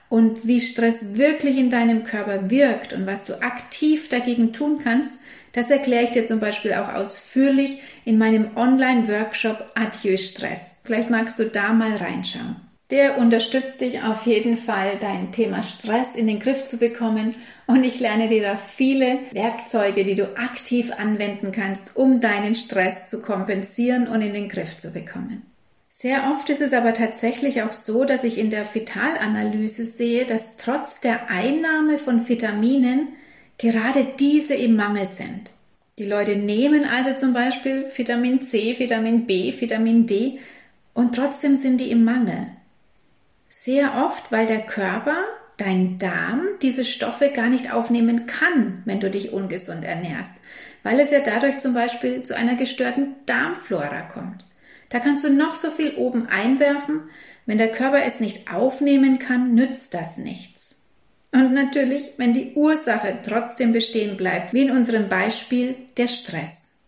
und 0.08 0.46
wie 0.46 0.62
Stress 0.62 1.15
wirklich 1.15 1.58
in 1.58 1.72
deinem 1.72 2.03
Körper 2.03 2.51
wirkt 2.51 2.93
und 2.93 3.08
was 3.08 3.25
du 3.25 3.41
aktiv 3.41 4.10
dagegen 4.10 4.53
tun 4.53 4.77
kannst, 4.84 5.15
das 5.53 5.72
erkläre 5.72 6.03
ich 6.03 6.12
dir 6.12 6.25
zum 6.25 6.39
Beispiel 6.39 6.75
auch 6.75 6.93
ausführlich 6.93 7.82
in 8.05 8.20
meinem 8.20 8.55
Online-Workshop 8.55 9.72
Adieu 9.74 10.17
Stress. 10.17 10.82
Vielleicht 10.84 11.10
magst 11.10 11.39
du 11.39 11.46
da 11.46 11.74
mal 11.74 11.96
reinschauen. 11.96 12.58
Der 12.94 13.18
unterstützt 13.18 13.82
dich 13.82 14.04
auf 14.04 14.28
jeden 14.28 14.56
Fall, 14.56 14.92
dein 15.02 15.32
Thema 15.32 15.64
Stress 15.64 16.16
in 16.16 16.28
den 16.28 16.40
Griff 16.40 16.64
zu 16.64 16.78
bekommen. 16.78 17.34
Und 17.66 17.84
ich 17.84 18.00
lerne 18.00 18.28
dir 18.28 18.44
da 18.44 18.56
viele 18.56 19.18
Werkzeuge, 19.32 20.04
die 20.04 20.14
du 20.14 20.38
aktiv 20.38 20.92
anwenden 20.96 21.52
kannst, 21.52 21.96
um 21.96 22.20
deinen 22.20 22.54
Stress 22.54 23.08
zu 23.08 23.24
kompensieren 23.24 24.08
und 24.08 24.22
in 24.22 24.36
den 24.36 24.48
Griff 24.48 24.78
zu 24.78 24.92
bekommen. 24.92 25.42
Sehr 25.90 26.32
oft 26.32 26.48
ist 26.52 26.62
es 26.62 26.72
aber 26.72 26.94
tatsächlich 26.94 27.64
auch 27.64 27.74
so, 27.74 28.06
dass 28.06 28.24
ich 28.24 28.38
in 28.38 28.52
der 28.52 28.72
Vitalanalyse 28.72 29.86
sehe, 29.86 30.26
dass 30.26 30.56
trotz 30.58 31.00
der 31.00 31.32
Einnahme 31.32 31.98
von 31.98 32.30
Vitaminen 32.30 33.08
gerade 33.58 34.06
diese 34.20 34.54
im 34.54 34.76
Mangel 34.76 35.08
sind. 35.08 35.50
Die 35.98 36.06
Leute 36.06 36.36
nehmen 36.36 36.86
also 36.86 37.16
zum 37.16 37.34
Beispiel 37.34 37.86
Vitamin 37.96 38.44
C, 38.44 38.78
Vitamin 38.78 39.26
B, 39.26 39.52
Vitamin 39.60 40.06
D 40.06 40.38
und 40.94 41.16
trotzdem 41.16 41.56
sind 41.56 41.82
die 41.82 41.90
im 41.90 42.04
Mangel. 42.04 42.52
Sehr 43.63 44.03
oft, 44.05 44.29
weil 44.29 44.46
der 44.46 44.60
Körper, 44.60 45.24
dein 45.55 45.98
Darm, 45.98 46.50
diese 46.62 46.84
Stoffe 46.84 47.29
gar 47.29 47.48
nicht 47.48 47.72
aufnehmen 47.72 48.25
kann, 48.25 48.82
wenn 48.84 49.00
du 49.00 49.10
dich 49.10 49.32
ungesund 49.32 49.86
ernährst, 49.86 50.36
weil 50.84 51.00
es 51.00 51.12
ja 51.12 51.22
dadurch 51.22 51.60
zum 51.60 51.74
Beispiel 51.74 52.24
zu 52.24 52.36
einer 52.36 52.55
gestörten 52.55 53.15
Darmflora 53.25 54.01
kommt. 54.01 54.46
Da 54.89 55.00
kannst 55.00 55.24
du 55.24 55.29
noch 55.29 55.55
so 55.55 55.72
viel 55.72 55.96
oben 55.96 56.27
einwerfen, 56.27 57.03
wenn 57.46 57.58
der 57.58 57.72
Körper 57.72 58.03
es 58.03 58.20
nicht 58.20 58.53
aufnehmen 58.53 59.17
kann, 59.17 59.55
nützt 59.55 59.93
das 59.93 60.17
nichts. 60.17 60.82
Und 61.32 61.53
natürlich, 61.53 62.15
wenn 62.17 62.34
die 62.34 62.55
Ursache 62.55 63.20
trotzdem 63.24 63.72
bestehen 63.72 64.17
bleibt, 64.17 64.51
wie 64.51 64.63
in 64.63 64.72
unserem 64.72 65.08
Beispiel 65.08 65.77
der 65.96 66.10
Stress. 66.10 66.79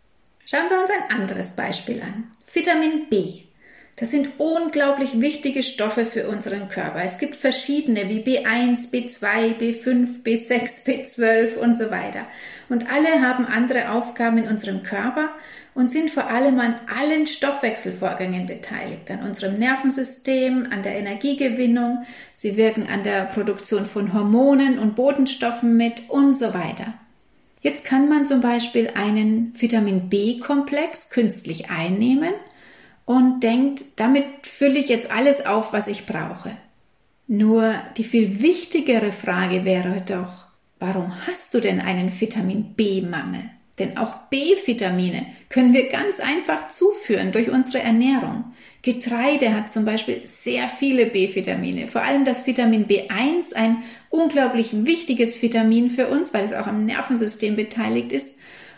Schauen 0.45 0.69
wir 0.69 0.81
uns 0.81 0.89
ein 0.89 1.17
anderes 1.17 1.53
Beispiel 1.53 2.01
an. 2.01 2.29
Vitamin 2.51 3.07
B. 3.09 3.44
Das 3.97 4.11
sind 4.11 4.31
unglaublich 4.39 5.21
wichtige 5.21 5.63
Stoffe 5.63 6.05
für 6.05 6.27
unseren 6.27 6.67
Körper. 6.67 7.01
Es 7.01 7.17
gibt 7.17 7.33
verschiedene 7.33 8.09
wie 8.09 8.19
B1, 8.19 8.91
B2, 8.91 9.55
B5, 9.57 10.21
B6, 10.21 10.85
B12 10.85 11.55
und 11.55 11.77
so 11.77 11.91
weiter. 11.91 12.27
Und 12.67 12.91
alle 12.91 13.21
haben 13.21 13.45
andere 13.45 13.91
Aufgaben 13.91 14.39
in 14.39 14.49
unserem 14.49 14.83
Körper 14.83 15.29
und 15.75 15.89
sind 15.89 16.11
vor 16.11 16.27
allem 16.27 16.59
an 16.59 16.75
allen 16.93 17.25
Stoffwechselvorgängen 17.25 18.47
beteiligt, 18.47 19.09
an 19.11 19.19
unserem 19.25 19.57
Nervensystem, 19.57 20.67
an 20.71 20.83
der 20.83 20.97
Energiegewinnung, 20.97 22.05
sie 22.35 22.57
wirken 22.57 22.87
an 22.87 23.03
der 23.03 23.25
Produktion 23.25 23.85
von 23.85 24.13
Hormonen 24.13 24.77
und 24.77 24.95
Botenstoffen 24.95 25.77
mit 25.77 26.09
und 26.09 26.35
so 26.35 26.53
weiter. 26.53 26.93
Jetzt 27.61 27.85
kann 27.85 28.09
man 28.09 28.25
zum 28.25 28.41
Beispiel 28.41 28.91
einen 28.93 29.53
Vitamin 29.57 30.09
B-Komplex 30.09 31.11
künstlich 31.11 31.69
einnehmen– 31.69 32.33
und 33.05 33.41
denkt, 33.41 33.83
damit 33.97 34.25
fülle 34.43 34.79
ich 34.79 34.89
jetzt 34.89 35.11
alles 35.11 35.45
auf, 35.45 35.73
was 35.73 35.87
ich 35.87 36.05
brauche. 36.05 36.57
Nur 37.27 37.75
die 37.97 38.03
viel 38.03 38.41
wichtigere 38.41 39.11
Frage 39.11 39.65
wäre 39.65 40.01
doch, 40.07 40.47
warum 40.79 41.25
hast 41.27 41.53
du 41.53 41.59
denn 41.59 41.79
einen 41.79 42.19
Vitamin 42.19 42.73
B-Mangel? 42.75 43.49
Denn 43.79 43.97
auch 43.97 44.15
B-Vitamine 44.29 45.25
können 45.49 45.73
wir 45.73 45.89
ganz 45.89 46.19
einfach 46.19 46.67
zuführen 46.67 47.33
durch 47.33 47.49
unsere 47.49 47.79
Ernährung. 47.79 48.53
Getreide 48.81 49.53
hat 49.53 49.69
zum 49.69 49.83
Beispiel 49.83 50.21
sehr 50.25 50.67
viele 50.67 51.07
B-Vitamine, 51.07 51.87
vor 51.87 52.03
allem 52.03 52.23
das 52.23 52.47
Vitamin 52.47 52.85
B1, 52.85 53.53
ein 53.53 53.83
unglaublich 54.09 54.85
wichtiges 54.85 55.41
Vitamin 55.41 55.89
für 55.89 56.07
uns, 56.07 56.33
weil 56.33 56.45
es 56.45 56.53
auch 56.53 56.67
am 56.67 56.85
Nervensystem 56.85 57.55
beteiligt 57.55 58.13
ist. 58.13 58.37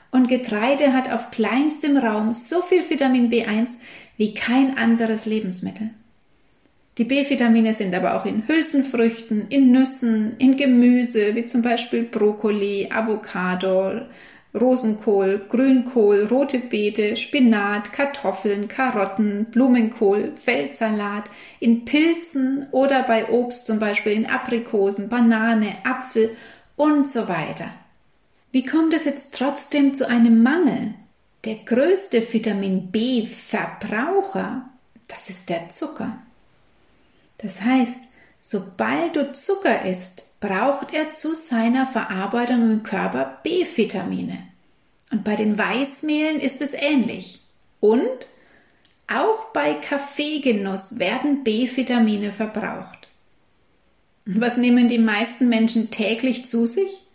Und 0.09 0.29
Getreide 0.29 0.93
hat 0.93 1.11
auf 1.11 1.29
kleinstem 1.31 1.97
Raum 1.97 2.33
so 2.33 2.61
viel 2.61 2.89
Vitamin 2.89 3.29
B1 3.29 3.77
wie 4.17 4.33
kein 4.33 4.77
anderes 4.77 5.25
Lebensmittel. 5.25 5.91
Die 6.97 7.03
B-Vitamine 7.03 7.75
sind 7.75 7.93
aber 7.93 8.15
auch 8.15 8.25
in 8.25 8.47
Hülsenfrüchten, 8.47 9.47
in 9.49 9.71
Nüssen, 9.71 10.35
in 10.39 10.57
Gemüse, 10.57 11.35
wie 11.35 11.45
zum 11.45 11.61
Beispiel 11.61 12.03
Brokkoli, 12.03 12.89
Avocado, 12.91 14.01
Rosenkohl, 14.59 15.45
Grünkohl, 15.47 16.25
rote 16.25 16.57
Beete, 16.57 17.15
Spinat, 17.15 17.93
Kartoffeln, 17.93 18.67
Karotten, 18.67 19.45
Blumenkohl, 19.51 20.31
Feldsalat, 20.35 21.25
in 21.59 21.85
Pilzen 21.85 22.65
oder 22.71 23.03
bei 23.03 23.29
Obst 23.29 23.67
zum 23.67 23.77
Beispiel 23.77 24.13
in 24.13 24.25
Aprikosen, 24.25 25.09
Banane, 25.09 25.75
Apfel 25.83 26.31
und 26.75 27.07
so 27.07 27.27
weiter. 27.27 27.69
Wie 28.51 28.65
kommt 28.65 28.95
es 28.95 29.05
jetzt 29.05 29.35
trotzdem 29.35 29.93
zu 29.93 30.09
einem 30.09 30.41
Mangel? 30.41 30.95
Der 31.47 31.59
größte 31.63 32.33
Vitamin 32.33 32.91
B-Verbraucher, 32.91 34.69
das 35.07 35.29
ist 35.29 35.47
der 35.47 35.69
Zucker. 35.69 36.21
Das 37.37 37.61
heißt, 37.61 37.99
sobald 38.37 39.15
du 39.15 39.31
Zucker 39.31 39.85
isst, 39.85 40.25
braucht 40.41 40.93
er 40.93 41.11
zu 41.11 41.35
seiner 41.35 41.85
Verarbeitung 41.87 42.69
im 42.69 42.83
Körper 42.83 43.39
B-Vitamine. 43.43 44.39
Und 45.09 45.23
bei 45.23 45.37
den 45.37 45.57
Weißmehlen 45.57 46.41
ist 46.41 46.59
es 46.59 46.73
ähnlich. 46.73 47.39
Und 47.79 48.27
auch 49.07 49.45
bei 49.53 49.73
Kaffeegenuss 49.75 50.99
werden 50.99 51.45
B-Vitamine 51.45 52.33
verbraucht. 52.33 53.07
Was 54.25 54.57
nehmen 54.57 54.89
die 54.89 54.99
meisten 54.99 55.47
Menschen 55.47 55.91
täglich 55.91 56.45
zu 56.45 56.67
sich? 56.67 57.06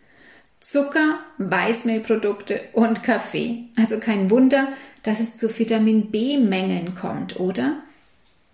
Zucker, 0.62 1.18
Weißmehlprodukte 1.38 2.60
und 2.72 3.02
Kaffee. 3.02 3.64
Also 3.76 3.98
kein 3.98 4.30
Wunder, 4.30 4.68
dass 5.02 5.18
es 5.18 5.34
zu 5.34 5.58
Vitamin 5.58 6.12
B-Mängeln 6.12 6.94
kommt, 6.94 7.40
oder? 7.40 7.82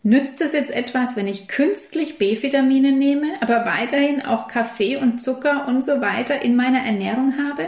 Nützt 0.02 0.40
es 0.40 0.54
jetzt 0.54 0.70
etwas, 0.70 1.16
wenn 1.16 1.26
ich 1.26 1.48
künstlich 1.48 2.16
B-Vitamine 2.16 2.92
nehme, 2.92 3.26
aber 3.42 3.66
weiterhin 3.66 4.24
auch 4.24 4.48
Kaffee 4.48 4.96
und 4.96 5.20
Zucker 5.20 5.68
und 5.68 5.84
so 5.84 6.00
weiter 6.00 6.40
in 6.40 6.56
meiner 6.56 6.78
Ernährung 6.78 7.34
habe? 7.36 7.66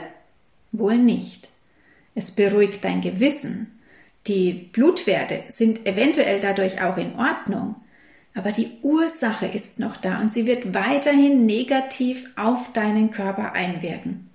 Wohl 0.72 0.96
nicht. 0.96 1.50
Es 2.14 2.30
beruhigt 2.30 2.82
dein 2.82 3.02
Gewissen. 3.02 3.78
Die 4.26 4.70
Blutwerte 4.72 5.44
sind 5.48 5.86
eventuell 5.86 6.40
dadurch 6.40 6.80
auch 6.80 6.96
in 6.96 7.14
Ordnung, 7.16 7.76
aber 8.34 8.52
die 8.52 8.70
Ursache 8.80 9.46
ist 9.46 9.78
noch 9.78 9.98
da 9.98 10.18
und 10.18 10.32
sie 10.32 10.46
wird 10.46 10.72
weiterhin 10.72 11.44
negativ 11.44 12.30
auf 12.36 12.72
deinen 12.72 13.10
Körper 13.10 13.52
einwirken 13.52 14.29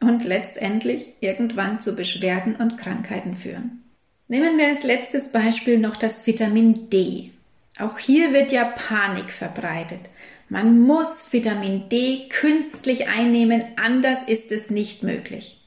und 0.00 0.24
letztendlich 0.24 1.08
irgendwann 1.20 1.78
zu 1.78 1.94
Beschwerden 1.94 2.56
und 2.56 2.76
Krankheiten 2.76 3.36
führen. 3.36 3.82
Nehmen 4.28 4.58
wir 4.58 4.68
als 4.68 4.84
letztes 4.84 5.32
Beispiel 5.32 5.78
noch 5.78 5.96
das 5.96 6.26
Vitamin 6.26 6.90
D. 6.90 7.30
Auch 7.78 7.98
hier 7.98 8.32
wird 8.32 8.52
ja 8.52 8.64
Panik 8.64 9.30
verbreitet. 9.30 10.00
Man 10.48 10.80
muss 10.80 11.32
Vitamin 11.32 11.88
D 11.88 12.28
künstlich 12.28 13.08
einnehmen, 13.08 13.62
anders 13.76 14.20
ist 14.26 14.50
es 14.52 14.70
nicht 14.70 15.02
möglich. 15.02 15.60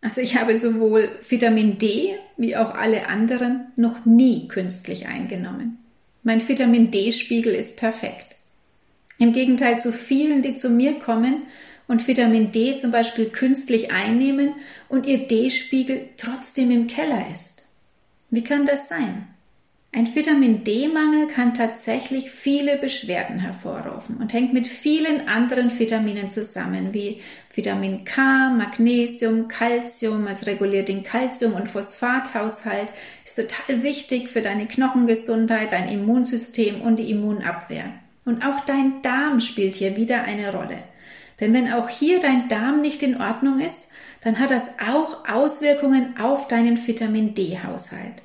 Also 0.00 0.20
ich 0.20 0.40
habe 0.40 0.56
sowohl 0.56 1.10
Vitamin 1.28 1.78
D 1.78 2.16
wie 2.36 2.56
auch 2.56 2.74
alle 2.74 3.08
anderen 3.08 3.66
noch 3.76 4.06
nie 4.06 4.48
künstlich 4.48 5.08
eingenommen. 5.08 5.78
Mein 6.22 6.46
Vitamin 6.46 6.90
D-Spiegel 6.90 7.54
ist 7.54 7.76
perfekt. 7.76 8.36
Im 9.18 9.32
Gegenteil 9.32 9.78
zu 9.78 9.92
vielen, 9.92 10.40
die 10.40 10.54
zu 10.54 10.70
mir 10.70 10.98
kommen 10.98 11.42
und 11.90 12.06
Vitamin 12.06 12.52
D 12.52 12.76
zum 12.76 12.92
Beispiel 12.92 13.30
künstlich 13.30 13.90
einnehmen 13.90 14.54
und 14.88 15.06
ihr 15.06 15.26
D-Spiegel 15.26 16.10
trotzdem 16.16 16.70
im 16.70 16.86
Keller 16.86 17.26
ist. 17.32 17.64
Wie 18.30 18.44
kann 18.44 18.64
das 18.64 18.88
sein? 18.88 19.26
Ein 19.90 20.14
Vitamin 20.14 20.62
D-Mangel 20.62 21.26
kann 21.26 21.52
tatsächlich 21.52 22.30
viele 22.30 22.76
Beschwerden 22.76 23.40
hervorrufen 23.40 24.18
und 24.18 24.32
hängt 24.32 24.52
mit 24.52 24.68
vielen 24.68 25.26
anderen 25.26 25.76
Vitaminen 25.76 26.30
zusammen, 26.30 26.94
wie 26.94 27.22
Vitamin 27.52 28.04
K, 28.04 28.50
Magnesium, 28.50 29.48
Calcium, 29.48 30.28
es 30.28 30.46
reguliert 30.46 30.86
den 30.86 31.02
Calcium- 31.02 31.54
und 31.54 31.68
Phosphathaushalt, 31.68 32.92
ist 33.24 33.34
total 33.34 33.82
wichtig 33.82 34.28
für 34.28 34.42
deine 34.42 34.68
Knochengesundheit, 34.68 35.72
dein 35.72 35.88
Immunsystem 35.88 36.82
und 36.82 37.00
die 37.00 37.10
Immunabwehr. 37.10 37.86
Und 38.24 38.46
auch 38.46 38.60
dein 38.60 39.02
Darm 39.02 39.40
spielt 39.40 39.74
hier 39.74 39.96
wieder 39.96 40.22
eine 40.22 40.52
Rolle. 40.52 40.78
Denn 41.40 41.54
wenn 41.54 41.72
auch 41.72 41.88
hier 41.88 42.20
dein 42.20 42.48
Darm 42.48 42.80
nicht 42.80 43.02
in 43.02 43.20
Ordnung 43.20 43.60
ist, 43.60 43.88
dann 44.22 44.38
hat 44.38 44.50
das 44.50 44.68
auch 44.86 45.28
Auswirkungen 45.28 46.14
auf 46.20 46.46
deinen 46.48 46.86
Vitamin 46.86 47.34
D-Haushalt. 47.34 48.22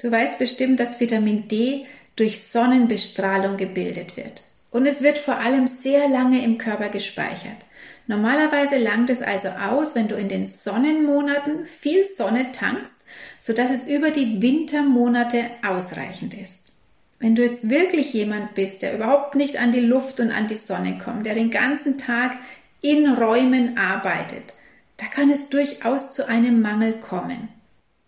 Du 0.00 0.10
weißt 0.10 0.38
bestimmt, 0.38 0.80
dass 0.80 1.00
Vitamin 1.00 1.48
D 1.48 1.86
durch 2.16 2.42
Sonnenbestrahlung 2.42 3.56
gebildet 3.56 4.16
wird. 4.16 4.42
Und 4.70 4.86
es 4.86 5.02
wird 5.02 5.18
vor 5.18 5.38
allem 5.38 5.68
sehr 5.68 6.08
lange 6.08 6.44
im 6.44 6.58
Körper 6.58 6.88
gespeichert. 6.88 7.64
Normalerweise 8.06 8.76
langt 8.76 9.08
es 9.08 9.22
also 9.22 9.48
aus, 9.48 9.94
wenn 9.94 10.08
du 10.08 10.16
in 10.16 10.28
den 10.28 10.46
Sonnenmonaten 10.46 11.64
viel 11.64 12.04
Sonne 12.04 12.50
tankst, 12.52 13.04
sodass 13.38 13.70
es 13.70 13.86
über 13.86 14.10
die 14.10 14.42
Wintermonate 14.42 15.44
ausreichend 15.66 16.34
ist. 16.34 16.63
Wenn 17.18 17.34
du 17.34 17.42
jetzt 17.42 17.70
wirklich 17.70 18.12
jemand 18.12 18.54
bist, 18.54 18.82
der 18.82 18.94
überhaupt 18.94 19.34
nicht 19.34 19.58
an 19.58 19.72
die 19.72 19.80
Luft 19.80 20.20
und 20.20 20.30
an 20.30 20.48
die 20.48 20.56
Sonne 20.56 20.98
kommt, 20.98 21.26
der 21.26 21.34
den 21.34 21.50
ganzen 21.50 21.98
Tag 21.98 22.36
in 22.80 23.08
Räumen 23.08 23.78
arbeitet, 23.78 24.54
da 24.96 25.06
kann 25.06 25.30
es 25.30 25.48
durchaus 25.48 26.10
zu 26.10 26.28
einem 26.28 26.60
Mangel 26.60 26.94
kommen. 26.94 27.48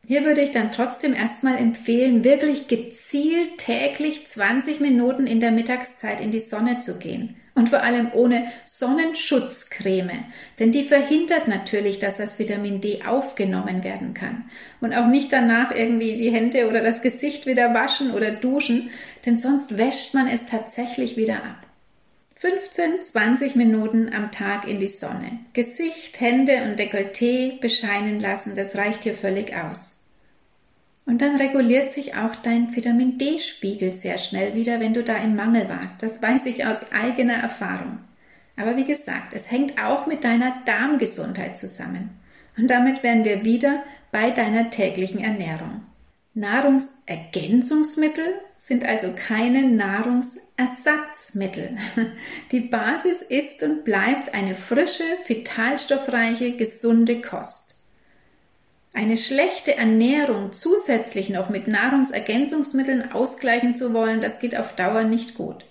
Hier 0.06 0.24
würde 0.24 0.42
ich 0.42 0.52
dann 0.52 0.70
trotzdem 0.70 1.14
erstmal 1.14 1.56
empfehlen, 1.56 2.22
wirklich 2.22 2.68
gezielt 2.68 3.58
täglich 3.58 4.28
20 4.28 4.80
Minuten 4.80 5.26
in 5.26 5.40
der 5.40 5.50
Mittagszeit 5.50 6.20
in 6.20 6.30
die 6.30 6.38
Sonne 6.38 6.78
zu 6.78 6.98
gehen. 6.98 7.34
Und 7.56 7.70
vor 7.70 7.82
allem 7.82 8.10
ohne 8.12 8.52
Sonnenschutzcreme, 8.66 10.26
denn 10.58 10.72
die 10.72 10.84
verhindert 10.84 11.48
natürlich, 11.48 11.98
dass 11.98 12.16
das 12.16 12.38
Vitamin 12.38 12.82
D 12.82 13.00
aufgenommen 13.06 13.82
werden 13.82 14.12
kann. 14.12 14.44
Und 14.82 14.92
auch 14.92 15.06
nicht 15.06 15.32
danach 15.32 15.74
irgendwie 15.74 16.18
die 16.18 16.30
Hände 16.30 16.68
oder 16.68 16.82
das 16.82 17.00
Gesicht 17.00 17.46
wieder 17.46 17.72
waschen 17.72 18.12
oder 18.12 18.30
duschen, 18.30 18.90
denn 19.24 19.38
sonst 19.38 19.78
wäscht 19.78 20.12
man 20.12 20.28
es 20.28 20.44
tatsächlich 20.44 21.16
wieder 21.16 21.36
ab. 21.36 21.66
15, 22.34 23.02
20 23.02 23.56
Minuten 23.56 24.12
am 24.12 24.30
Tag 24.30 24.68
in 24.68 24.78
die 24.78 24.86
Sonne. 24.86 25.38
Gesicht, 25.54 26.20
Hände 26.20 26.62
und 26.64 26.78
Dekolleté 26.78 27.58
bescheinen 27.58 28.20
lassen, 28.20 28.54
das 28.54 28.76
reicht 28.76 29.04
hier 29.04 29.14
völlig 29.14 29.56
aus. 29.56 29.95
Und 31.06 31.22
dann 31.22 31.36
reguliert 31.36 31.90
sich 31.90 32.16
auch 32.16 32.34
dein 32.34 32.74
Vitamin 32.74 33.16
D-Spiegel 33.16 33.92
sehr 33.92 34.18
schnell 34.18 34.54
wieder, 34.54 34.80
wenn 34.80 34.92
du 34.92 35.04
da 35.04 35.16
im 35.16 35.36
Mangel 35.36 35.68
warst. 35.68 36.02
Das 36.02 36.20
weiß 36.20 36.46
ich 36.46 36.66
aus 36.66 36.92
eigener 36.92 37.34
Erfahrung. 37.34 38.00
Aber 38.56 38.76
wie 38.76 38.84
gesagt, 38.84 39.32
es 39.32 39.48
hängt 39.50 39.82
auch 39.82 40.06
mit 40.06 40.24
deiner 40.24 40.62
Darmgesundheit 40.64 41.56
zusammen. 41.56 42.10
Und 42.58 42.70
damit 42.70 43.04
wären 43.04 43.24
wir 43.24 43.44
wieder 43.44 43.84
bei 44.10 44.30
deiner 44.30 44.70
täglichen 44.70 45.22
Ernährung. 45.22 45.82
Nahrungsergänzungsmittel 46.34 48.26
sind 48.58 48.84
also 48.84 49.14
keine 49.14 49.62
Nahrungsersatzmittel. 49.62 51.76
Die 52.52 52.60
Basis 52.60 53.22
ist 53.22 53.62
und 53.62 53.84
bleibt 53.84 54.34
eine 54.34 54.56
frische, 54.56 55.04
vitalstoffreiche, 55.26 56.56
gesunde 56.56 57.22
Kost. 57.22 57.75
Eine 58.96 59.18
schlechte 59.18 59.76
Ernährung 59.76 60.52
zusätzlich 60.52 61.28
noch 61.28 61.50
mit 61.50 61.68
Nahrungsergänzungsmitteln 61.68 63.12
ausgleichen 63.12 63.74
zu 63.74 63.92
wollen, 63.92 64.22
das 64.22 64.38
geht 64.38 64.58
auf 64.58 64.74
Dauer 64.74 65.04
nicht 65.04 65.34
gut. 65.34 65.66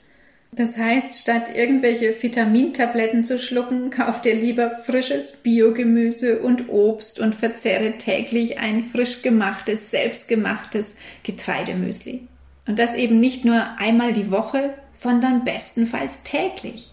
Das 0.52 0.78
heißt, 0.78 1.20
statt 1.20 1.48
irgendwelche 1.56 2.22
Vitamintabletten 2.22 3.24
zu 3.24 3.40
schlucken, 3.40 3.90
kauf 3.90 4.22
dir 4.22 4.36
lieber 4.36 4.78
frisches 4.84 5.32
Biogemüse 5.38 6.40
und 6.40 6.70
Obst 6.70 7.20
und 7.20 7.34
verzehre 7.34 7.98
täglich 7.98 8.60
ein 8.60 8.84
frisch 8.84 9.24
gemachtes, 9.24 9.90
selbstgemachtes 9.90 10.96
Getreidemüsli. 11.24 12.28
Und 12.68 12.78
das 12.78 12.94
eben 12.94 13.20
nicht 13.20 13.44
nur 13.44 13.66
einmal 13.80 14.14
die 14.14 14.30
Woche, 14.30 14.76
sondern 14.92 15.44
bestenfalls 15.44 16.22
täglich. 16.22 16.92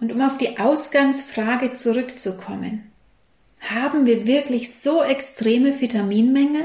Und 0.00 0.12
um 0.12 0.20
auf 0.20 0.38
die 0.38 0.60
Ausgangsfrage 0.60 1.74
zurückzukommen, 1.74 2.89
haben 3.60 4.06
wir 4.06 4.26
wirklich 4.26 4.74
so 4.74 5.02
extreme 5.02 5.80
Vitaminmängel 5.80 6.64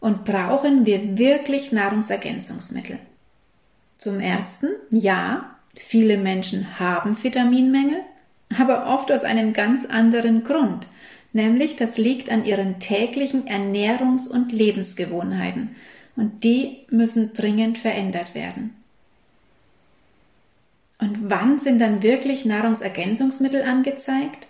und 0.00 0.24
brauchen 0.24 0.86
wir 0.86 1.18
wirklich 1.18 1.72
Nahrungsergänzungsmittel? 1.72 2.98
Zum 3.98 4.20
ersten, 4.20 4.68
ja, 4.90 5.56
viele 5.76 6.18
Menschen 6.18 6.78
haben 6.78 7.22
Vitaminmängel, 7.22 8.02
aber 8.58 8.86
oft 8.86 9.10
aus 9.12 9.24
einem 9.24 9.52
ganz 9.52 9.86
anderen 9.86 10.44
Grund. 10.44 10.88
nämlich 11.34 11.76
das 11.76 11.96
liegt 11.96 12.30
an 12.30 12.44
ihren 12.44 12.78
täglichen 12.78 13.46
Ernährungs- 13.46 14.28
und 14.28 14.52
Lebensgewohnheiten 14.52 15.76
und 16.14 16.44
die 16.44 16.84
müssen 16.90 17.32
dringend 17.32 17.78
verändert 17.78 18.34
werden. 18.34 18.74
Und 20.98 21.30
wann 21.30 21.58
sind 21.58 21.80
dann 21.80 22.02
wirklich 22.02 22.44
Nahrungsergänzungsmittel 22.44 23.62
angezeigt? 23.62 24.46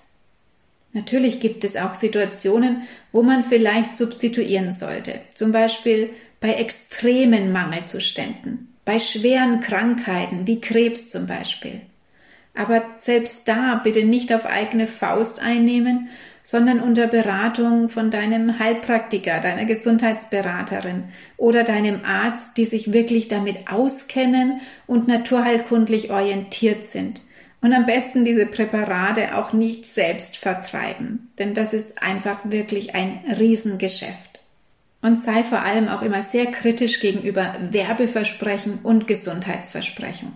Natürlich 0.92 1.40
gibt 1.40 1.64
es 1.64 1.76
auch 1.76 1.94
Situationen, 1.94 2.82
wo 3.12 3.22
man 3.22 3.44
vielleicht 3.44 3.96
substituieren 3.96 4.72
sollte, 4.72 5.20
zum 5.34 5.52
Beispiel 5.52 6.10
bei 6.40 6.54
extremen 6.54 7.52
Mangelzuständen, 7.52 8.74
bei 8.84 8.98
schweren 8.98 9.60
Krankheiten 9.60 10.46
wie 10.46 10.60
Krebs 10.60 11.08
zum 11.08 11.26
Beispiel. 11.26 11.80
Aber 12.54 12.82
selbst 12.98 13.48
da 13.48 13.80
bitte 13.82 14.04
nicht 14.04 14.32
auf 14.34 14.44
eigene 14.44 14.86
Faust 14.86 15.40
einnehmen, 15.40 16.10
sondern 16.42 16.80
unter 16.80 17.06
Beratung 17.06 17.88
von 17.88 18.10
deinem 18.10 18.58
Heilpraktiker, 18.58 19.40
deiner 19.40 19.64
Gesundheitsberaterin 19.64 21.04
oder 21.36 21.62
deinem 21.62 22.00
Arzt, 22.04 22.56
die 22.56 22.64
sich 22.64 22.92
wirklich 22.92 23.28
damit 23.28 23.70
auskennen 23.70 24.60
und 24.86 25.08
naturheilkundlich 25.08 26.10
orientiert 26.10 26.84
sind. 26.84 27.22
Und 27.62 27.72
am 27.72 27.86
besten 27.86 28.24
diese 28.24 28.46
Präparate 28.46 29.36
auch 29.36 29.52
nicht 29.52 29.86
selbst 29.86 30.36
vertreiben, 30.36 31.30
denn 31.38 31.54
das 31.54 31.72
ist 31.72 32.02
einfach 32.02 32.40
wirklich 32.42 32.96
ein 32.96 33.20
Riesengeschäft. 33.38 34.40
Und 35.00 35.22
sei 35.22 35.44
vor 35.44 35.62
allem 35.62 35.88
auch 35.88 36.02
immer 36.02 36.22
sehr 36.22 36.46
kritisch 36.46 37.00
gegenüber 37.00 37.54
Werbeversprechen 37.70 38.80
und 38.82 39.06
Gesundheitsversprechen. 39.06 40.32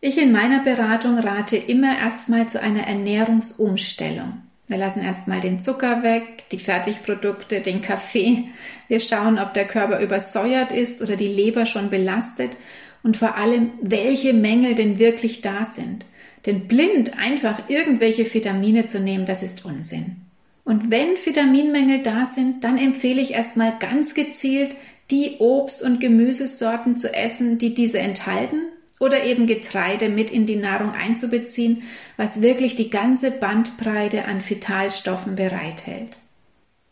Ich 0.00 0.18
in 0.18 0.32
meiner 0.32 0.62
Beratung 0.62 1.18
rate 1.18 1.56
immer 1.56 1.98
erstmal 1.98 2.48
zu 2.48 2.60
einer 2.60 2.86
Ernährungsumstellung. 2.86 4.42
Wir 4.66 4.78
lassen 4.78 5.02
erstmal 5.02 5.40
den 5.40 5.60
Zucker 5.60 6.02
weg, 6.02 6.48
die 6.52 6.58
Fertigprodukte, 6.58 7.60
den 7.60 7.82
Kaffee. 7.82 8.44
Wir 8.88 9.00
schauen, 9.00 9.38
ob 9.38 9.52
der 9.52 9.66
Körper 9.66 10.00
übersäuert 10.00 10.72
ist 10.72 11.02
oder 11.02 11.16
die 11.16 11.28
Leber 11.28 11.66
schon 11.66 11.90
belastet 11.90 12.56
und 13.02 13.18
vor 13.18 13.36
allem, 13.36 13.72
welche 13.82 14.32
Mängel 14.32 14.74
denn 14.74 14.98
wirklich 14.98 15.42
da 15.42 15.66
sind. 15.66 16.06
Denn 16.46 16.66
blind 16.66 17.18
einfach 17.18 17.68
irgendwelche 17.68 18.32
Vitamine 18.32 18.86
zu 18.86 19.00
nehmen, 19.00 19.26
das 19.26 19.42
ist 19.42 19.64
Unsinn. 19.64 20.16
Und 20.64 20.90
wenn 20.90 21.16
Vitaminmängel 21.16 22.02
da 22.02 22.26
sind, 22.26 22.64
dann 22.64 22.78
empfehle 22.78 23.20
ich 23.20 23.32
erstmal 23.32 23.74
ganz 23.78 24.14
gezielt, 24.14 24.76
die 25.10 25.36
Obst- 25.38 25.82
und 25.82 26.00
Gemüsesorten 26.00 26.96
zu 26.96 27.12
essen, 27.14 27.58
die 27.58 27.74
diese 27.74 27.98
enthalten 27.98 28.62
oder 29.00 29.24
eben 29.24 29.46
Getreide 29.46 30.08
mit 30.08 30.30
in 30.30 30.46
die 30.46 30.56
Nahrung 30.56 30.92
einzubeziehen, 30.92 31.82
was 32.16 32.40
wirklich 32.40 32.76
die 32.76 32.90
ganze 32.90 33.32
Bandbreite 33.32 34.26
an 34.26 34.48
Vitalstoffen 34.48 35.34
bereithält. 35.34 36.18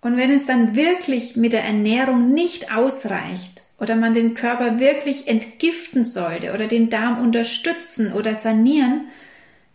Und 0.01 0.17
wenn 0.17 0.33
es 0.33 0.47
dann 0.47 0.75
wirklich 0.75 1.37
mit 1.37 1.53
der 1.53 1.65
Ernährung 1.65 2.33
nicht 2.33 2.75
ausreicht 2.75 3.63
oder 3.79 3.97
man 3.97 4.13
den 4.13 4.35
Körper 4.35 4.81
wirklich 4.81 5.29
entgiften 5.29 6.05
sollte 6.05 6.53
oder 6.53 6.67
den 6.67 6.91
Darm 6.91 7.23
unterstützen 7.23 8.13
oder 8.13 8.35
sanieren, 8.35 9.07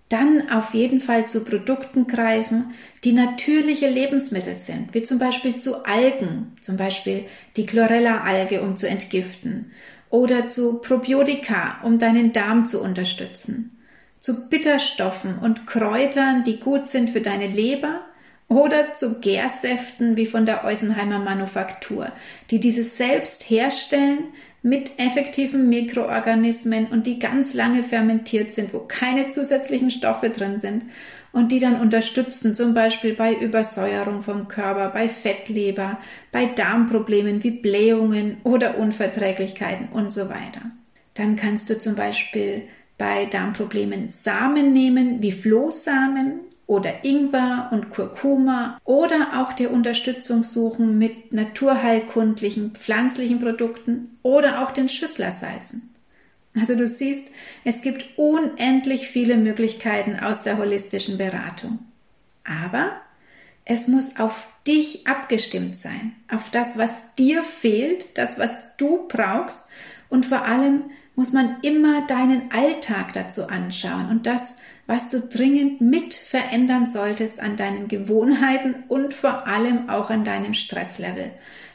dann 0.09 0.49
auf 0.51 0.73
jeden 0.73 0.99
Fall 0.99 1.27
zu 1.27 1.43
Produkten 1.43 2.05
greifen, 2.07 2.73
die 3.03 3.13
natürliche 3.13 3.89
Lebensmittel 3.89 4.55
sind, 4.55 4.93
wie 4.93 5.01
zum 5.01 5.17
Beispiel 5.17 5.57
zu 5.57 5.83
Algen, 5.85 6.55
zum 6.61 6.77
Beispiel 6.77 7.25
die 7.57 7.65
Chlorella-Alge, 7.65 8.61
um 8.61 8.77
zu 8.77 8.87
entgiften, 8.87 9.71
oder 10.11 10.47
zu 10.47 10.79
Probiotika, 10.79 11.81
um 11.83 11.97
deinen 11.97 12.31
Darm 12.31 12.65
zu 12.65 12.81
unterstützen, 12.81 13.77
zu 14.19 14.47
Bitterstoffen 14.47 15.39
und 15.39 15.65
Kräutern, 15.67 16.43
die 16.43 16.59
gut 16.59 16.87
sind 16.87 17.09
für 17.09 17.21
deine 17.21 17.47
Leber 17.47 18.01
oder 18.47 18.93
zu 18.93 19.19
Gärsäften 19.19 20.17
wie 20.17 20.27
von 20.27 20.45
der 20.45 20.63
Eusenheimer 20.63 21.19
Manufaktur, 21.19 22.11
die 22.51 22.59
dieses 22.59 22.95
selbst 22.95 23.49
herstellen 23.49 24.25
mit 24.65 24.97
effektiven 24.97 25.69
Mikroorganismen 25.69 26.87
und 26.87 27.05
die 27.05 27.19
ganz 27.19 27.53
lange 27.53 27.83
fermentiert 27.83 28.51
sind, 28.51 28.73
wo 28.73 28.79
keine 28.79 29.29
zusätzlichen 29.29 29.91
Stoffe 29.91 30.31
drin 30.31 30.59
sind 30.59 30.85
und 31.31 31.51
die 31.51 31.59
dann 31.59 31.79
unterstützen, 31.79 32.55
zum 32.55 32.73
Beispiel 32.73 33.13
bei 33.13 33.35
Übersäuerung 33.35 34.23
vom 34.23 34.47
Körper, 34.47 34.89
bei 34.89 35.07
Fettleber, 35.07 35.99
bei 36.31 36.47
Darmproblemen 36.47 37.43
wie 37.43 37.51
Blähungen 37.51 38.37
oder 38.43 38.79
Unverträglichkeiten 38.79 39.89
und 39.93 40.11
so 40.11 40.29
weiter. 40.29 40.71
Dann 41.13 41.35
kannst 41.35 41.69
du 41.69 41.77
zum 41.77 41.93
Beispiel 41.93 42.63
bei 42.97 43.25
Darmproblemen 43.25 44.09
Samen 44.09 44.73
nehmen, 44.73 45.21
wie 45.21 45.31
Flohsamen 45.31 46.39
oder 46.67 47.03
Ingwer 47.03 47.69
und 47.71 47.89
Kurkuma 47.89 48.79
oder 48.83 49.41
auch 49.41 49.53
der 49.53 49.71
Unterstützung 49.71 50.43
suchen 50.43 50.97
mit 50.97 51.31
naturheilkundlichen 51.31 52.71
pflanzlichen 52.71 53.39
Produkten 53.39 54.17
oder 54.23 54.63
auch 54.63 54.71
den 54.71 54.89
Schüsslersalzen. 54.89 55.89
Also 56.59 56.75
du 56.75 56.87
siehst, 56.87 57.29
es 57.63 57.81
gibt 57.81 58.17
unendlich 58.17 59.07
viele 59.07 59.37
Möglichkeiten 59.37 60.19
aus 60.19 60.41
der 60.41 60.57
holistischen 60.57 61.17
Beratung. 61.17 61.79
Aber 62.45 62.93
es 63.65 63.87
muss 63.87 64.17
auf 64.17 64.47
dich 64.65 65.07
abgestimmt 65.07 65.75
sein, 65.75 66.15
auf 66.31 66.49
das, 66.49 66.77
was 66.77 67.13
dir 67.15 67.43
fehlt, 67.43 68.17
das, 68.17 68.39
was 68.39 68.61
du 68.77 69.07
brauchst 69.07 69.67
und 70.09 70.25
vor 70.25 70.43
allem 70.43 70.83
muss 71.15 71.33
man 71.33 71.59
immer 71.61 72.05
deinen 72.07 72.51
Alltag 72.51 73.13
dazu 73.13 73.47
anschauen 73.47 74.09
und 74.09 74.27
das, 74.27 74.55
was 74.87 75.09
du 75.09 75.19
dringend 75.21 75.81
mit 75.81 76.13
verändern 76.13 76.87
solltest 76.87 77.39
an 77.39 77.57
deinen 77.57 77.87
Gewohnheiten 77.87 78.83
und 78.87 79.13
vor 79.13 79.47
allem 79.47 79.89
auch 79.89 80.09
an 80.09 80.23
deinem 80.23 80.53
Stresslevel. 80.53 81.31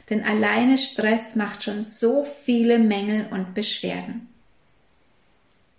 Denn 0.09 0.23
alleine 0.23 0.77
Stress 0.77 1.35
macht 1.35 1.63
schon 1.63 1.83
so 1.83 2.25
viele 2.25 2.79
Mängel 2.79 3.27
und 3.31 3.53
Beschwerden. 3.53 4.27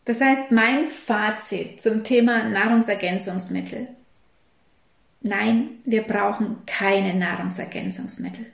Das 0.05 0.21
heißt, 0.21 0.51
mein 0.51 0.89
Fazit 0.89 1.81
zum 1.81 2.03
Thema 2.03 2.45
Nahrungsergänzungsmittel. 2.45 3.89
Nein, 5.21 5.81
wir 5.85 6.03
brauchen 6.03 6.57
keine 6.67 7.15
Nahrungsergänzungsmittel. 7.15 8.47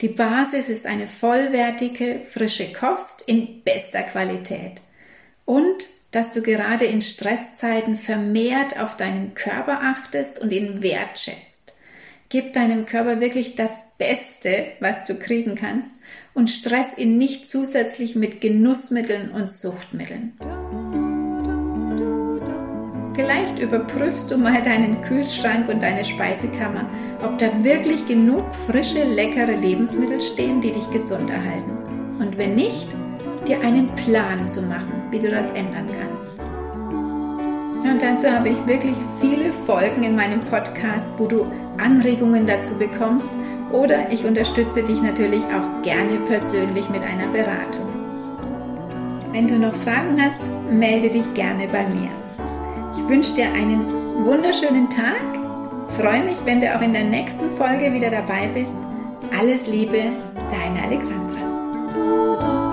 Die 0.00 0.08
Basis 0.08 0.68
ist 0.68 0.86
eine 0.86 1.06
vollwertige, 1.06 2.22
frische 2.30 2.72
Kost 2.72 3.22
in 3.26 3.62
bester 3.62 4.02
Qualität. 4.02 4.80
Und 5.44 5.86
dass 6.16 6.32
du 6.32 6.40
gerade 6.40 6.86
in 6.86 7.02
Stresszeiten 7.02 7.98
vermehrt 7.98 8.80
auf 8.80 8.96
deinen 8.96 9.34
Körper 9.34 9.80
achtest 9.82 10.38
und 10.38 10.50
ihn 10.50 10.82
wertschätzt. 10.82 11.74
Gib 12.30 12.54
deinem 12.54 12.86
Körper 12.86 13.20
wirklich 13.20 13.54
das 13.54 13.92
Beste, 13.98 14.64
was 14.80 15.04
du 15.04 15.16
kriegen 15.16 15.56
kannst 15.56 15.90
und 16.32 16.48
stress 16.48 16.96
ihn 16.96 17.18
nicht 17.18 17.46
zusätzlich 17.46 18.16
mit 18.16 18.40
Genussmitteln 18.40 19.30
und 19.30 19.50
Suchtmitteln. 19.50 20.32
Vielleicht 23.14 23.58
überprüfst 23.58 24.30
du 24.30 24.38
mal 24.38 24.62
deinen 24.62 25.02
Kühlschrank 25.02 25.68
und 25.68 25.82
deine 25.82 26.06
Speisekammer, 26.06 26.88
ob 27.22 27.36
da 27.36 27.62
wirklich 27.62 28.06
genug 28.06 28.54
frische, 28.66 29.04
leckere 29.04 29.54
Lebensmittel 29.54 30.22
stehen, 30.22 30.62
die 30.62 30.72
dich 30.72 30.90
gesund 30.90 31.28
erhalten. 31.28 32.16
Und 32.18 32.38
wenn 32.38 32.54
nicht, 32.54 32.88
dir 33.46 33.60
einen 33.60 33.94
Plan 33.96 34.48
zu 34.48 34.62
machen, 34.62 34.95
wie 35.16 35.26
du 35.26 35.30
das 35.30 35.50
ändern 35.52 35.88
kannst. 35.98 36.32
Und 36.38 38.02
dazu 38.02 38.28
habe 38.28 38.50
ich 38.50 38.66
wirklich 38.66 38.96
viele 39.20 39.52
Folgen 39.52 40.02
in 40.02 40.14
meinem 40.14 40.40
Podcast, 40.44 41.08
wo 41.16 41.26
du 41.26 41.46
Anregungen 41.78 42.46
dazu 42.46 42.74
bekommst 42.76 43.30
oder 43.72 44.10
ich 44.12 44.24
unterstütze 44.24 44.82
dich 44.82 45.00
natürlich 45.02 45.42
auch 45.44 45.82
gerne 45.82 46.18
persönlich 46.26 46.90
mit 46.90 47.02
einer 47.02 47.28
Beratung. 47.28 47.88
Wenn 49.32 49.48
du 49.48 49.58
noch 49.58 49.74
Fragen 49.74 50.20
hast, 50.20 50.42
melde 50.70 51.08
dich 51.10 51.32
gerne 51.34 51.66
bei 51.68 51.86
mir. 51.88 52.10
Ich 52.94 53.08
wünsche 53.08 53.34
dir 53.34 53.46
einen 53.52 54.24
wunderschönen 54.24 54.90
Tag. 54.90 55.22
Freue 55.98 56.24
mich, 56.24 56.36
wenn 56.44 56.60
du 56.60 56.74
auch 56.74 56.82
in 56.82 56.92
der 56.92 57.04
nächsten 57.04 57.50
Folge 57.56 57.92
wieder 57.92 58.10
dabei 58.10 58.48
bist. 58.52 58.76
Alles 59.38 59.66
Liebe, 59.66 60.12
deine 60.50 60.82
Alexandra. 60.84 62.65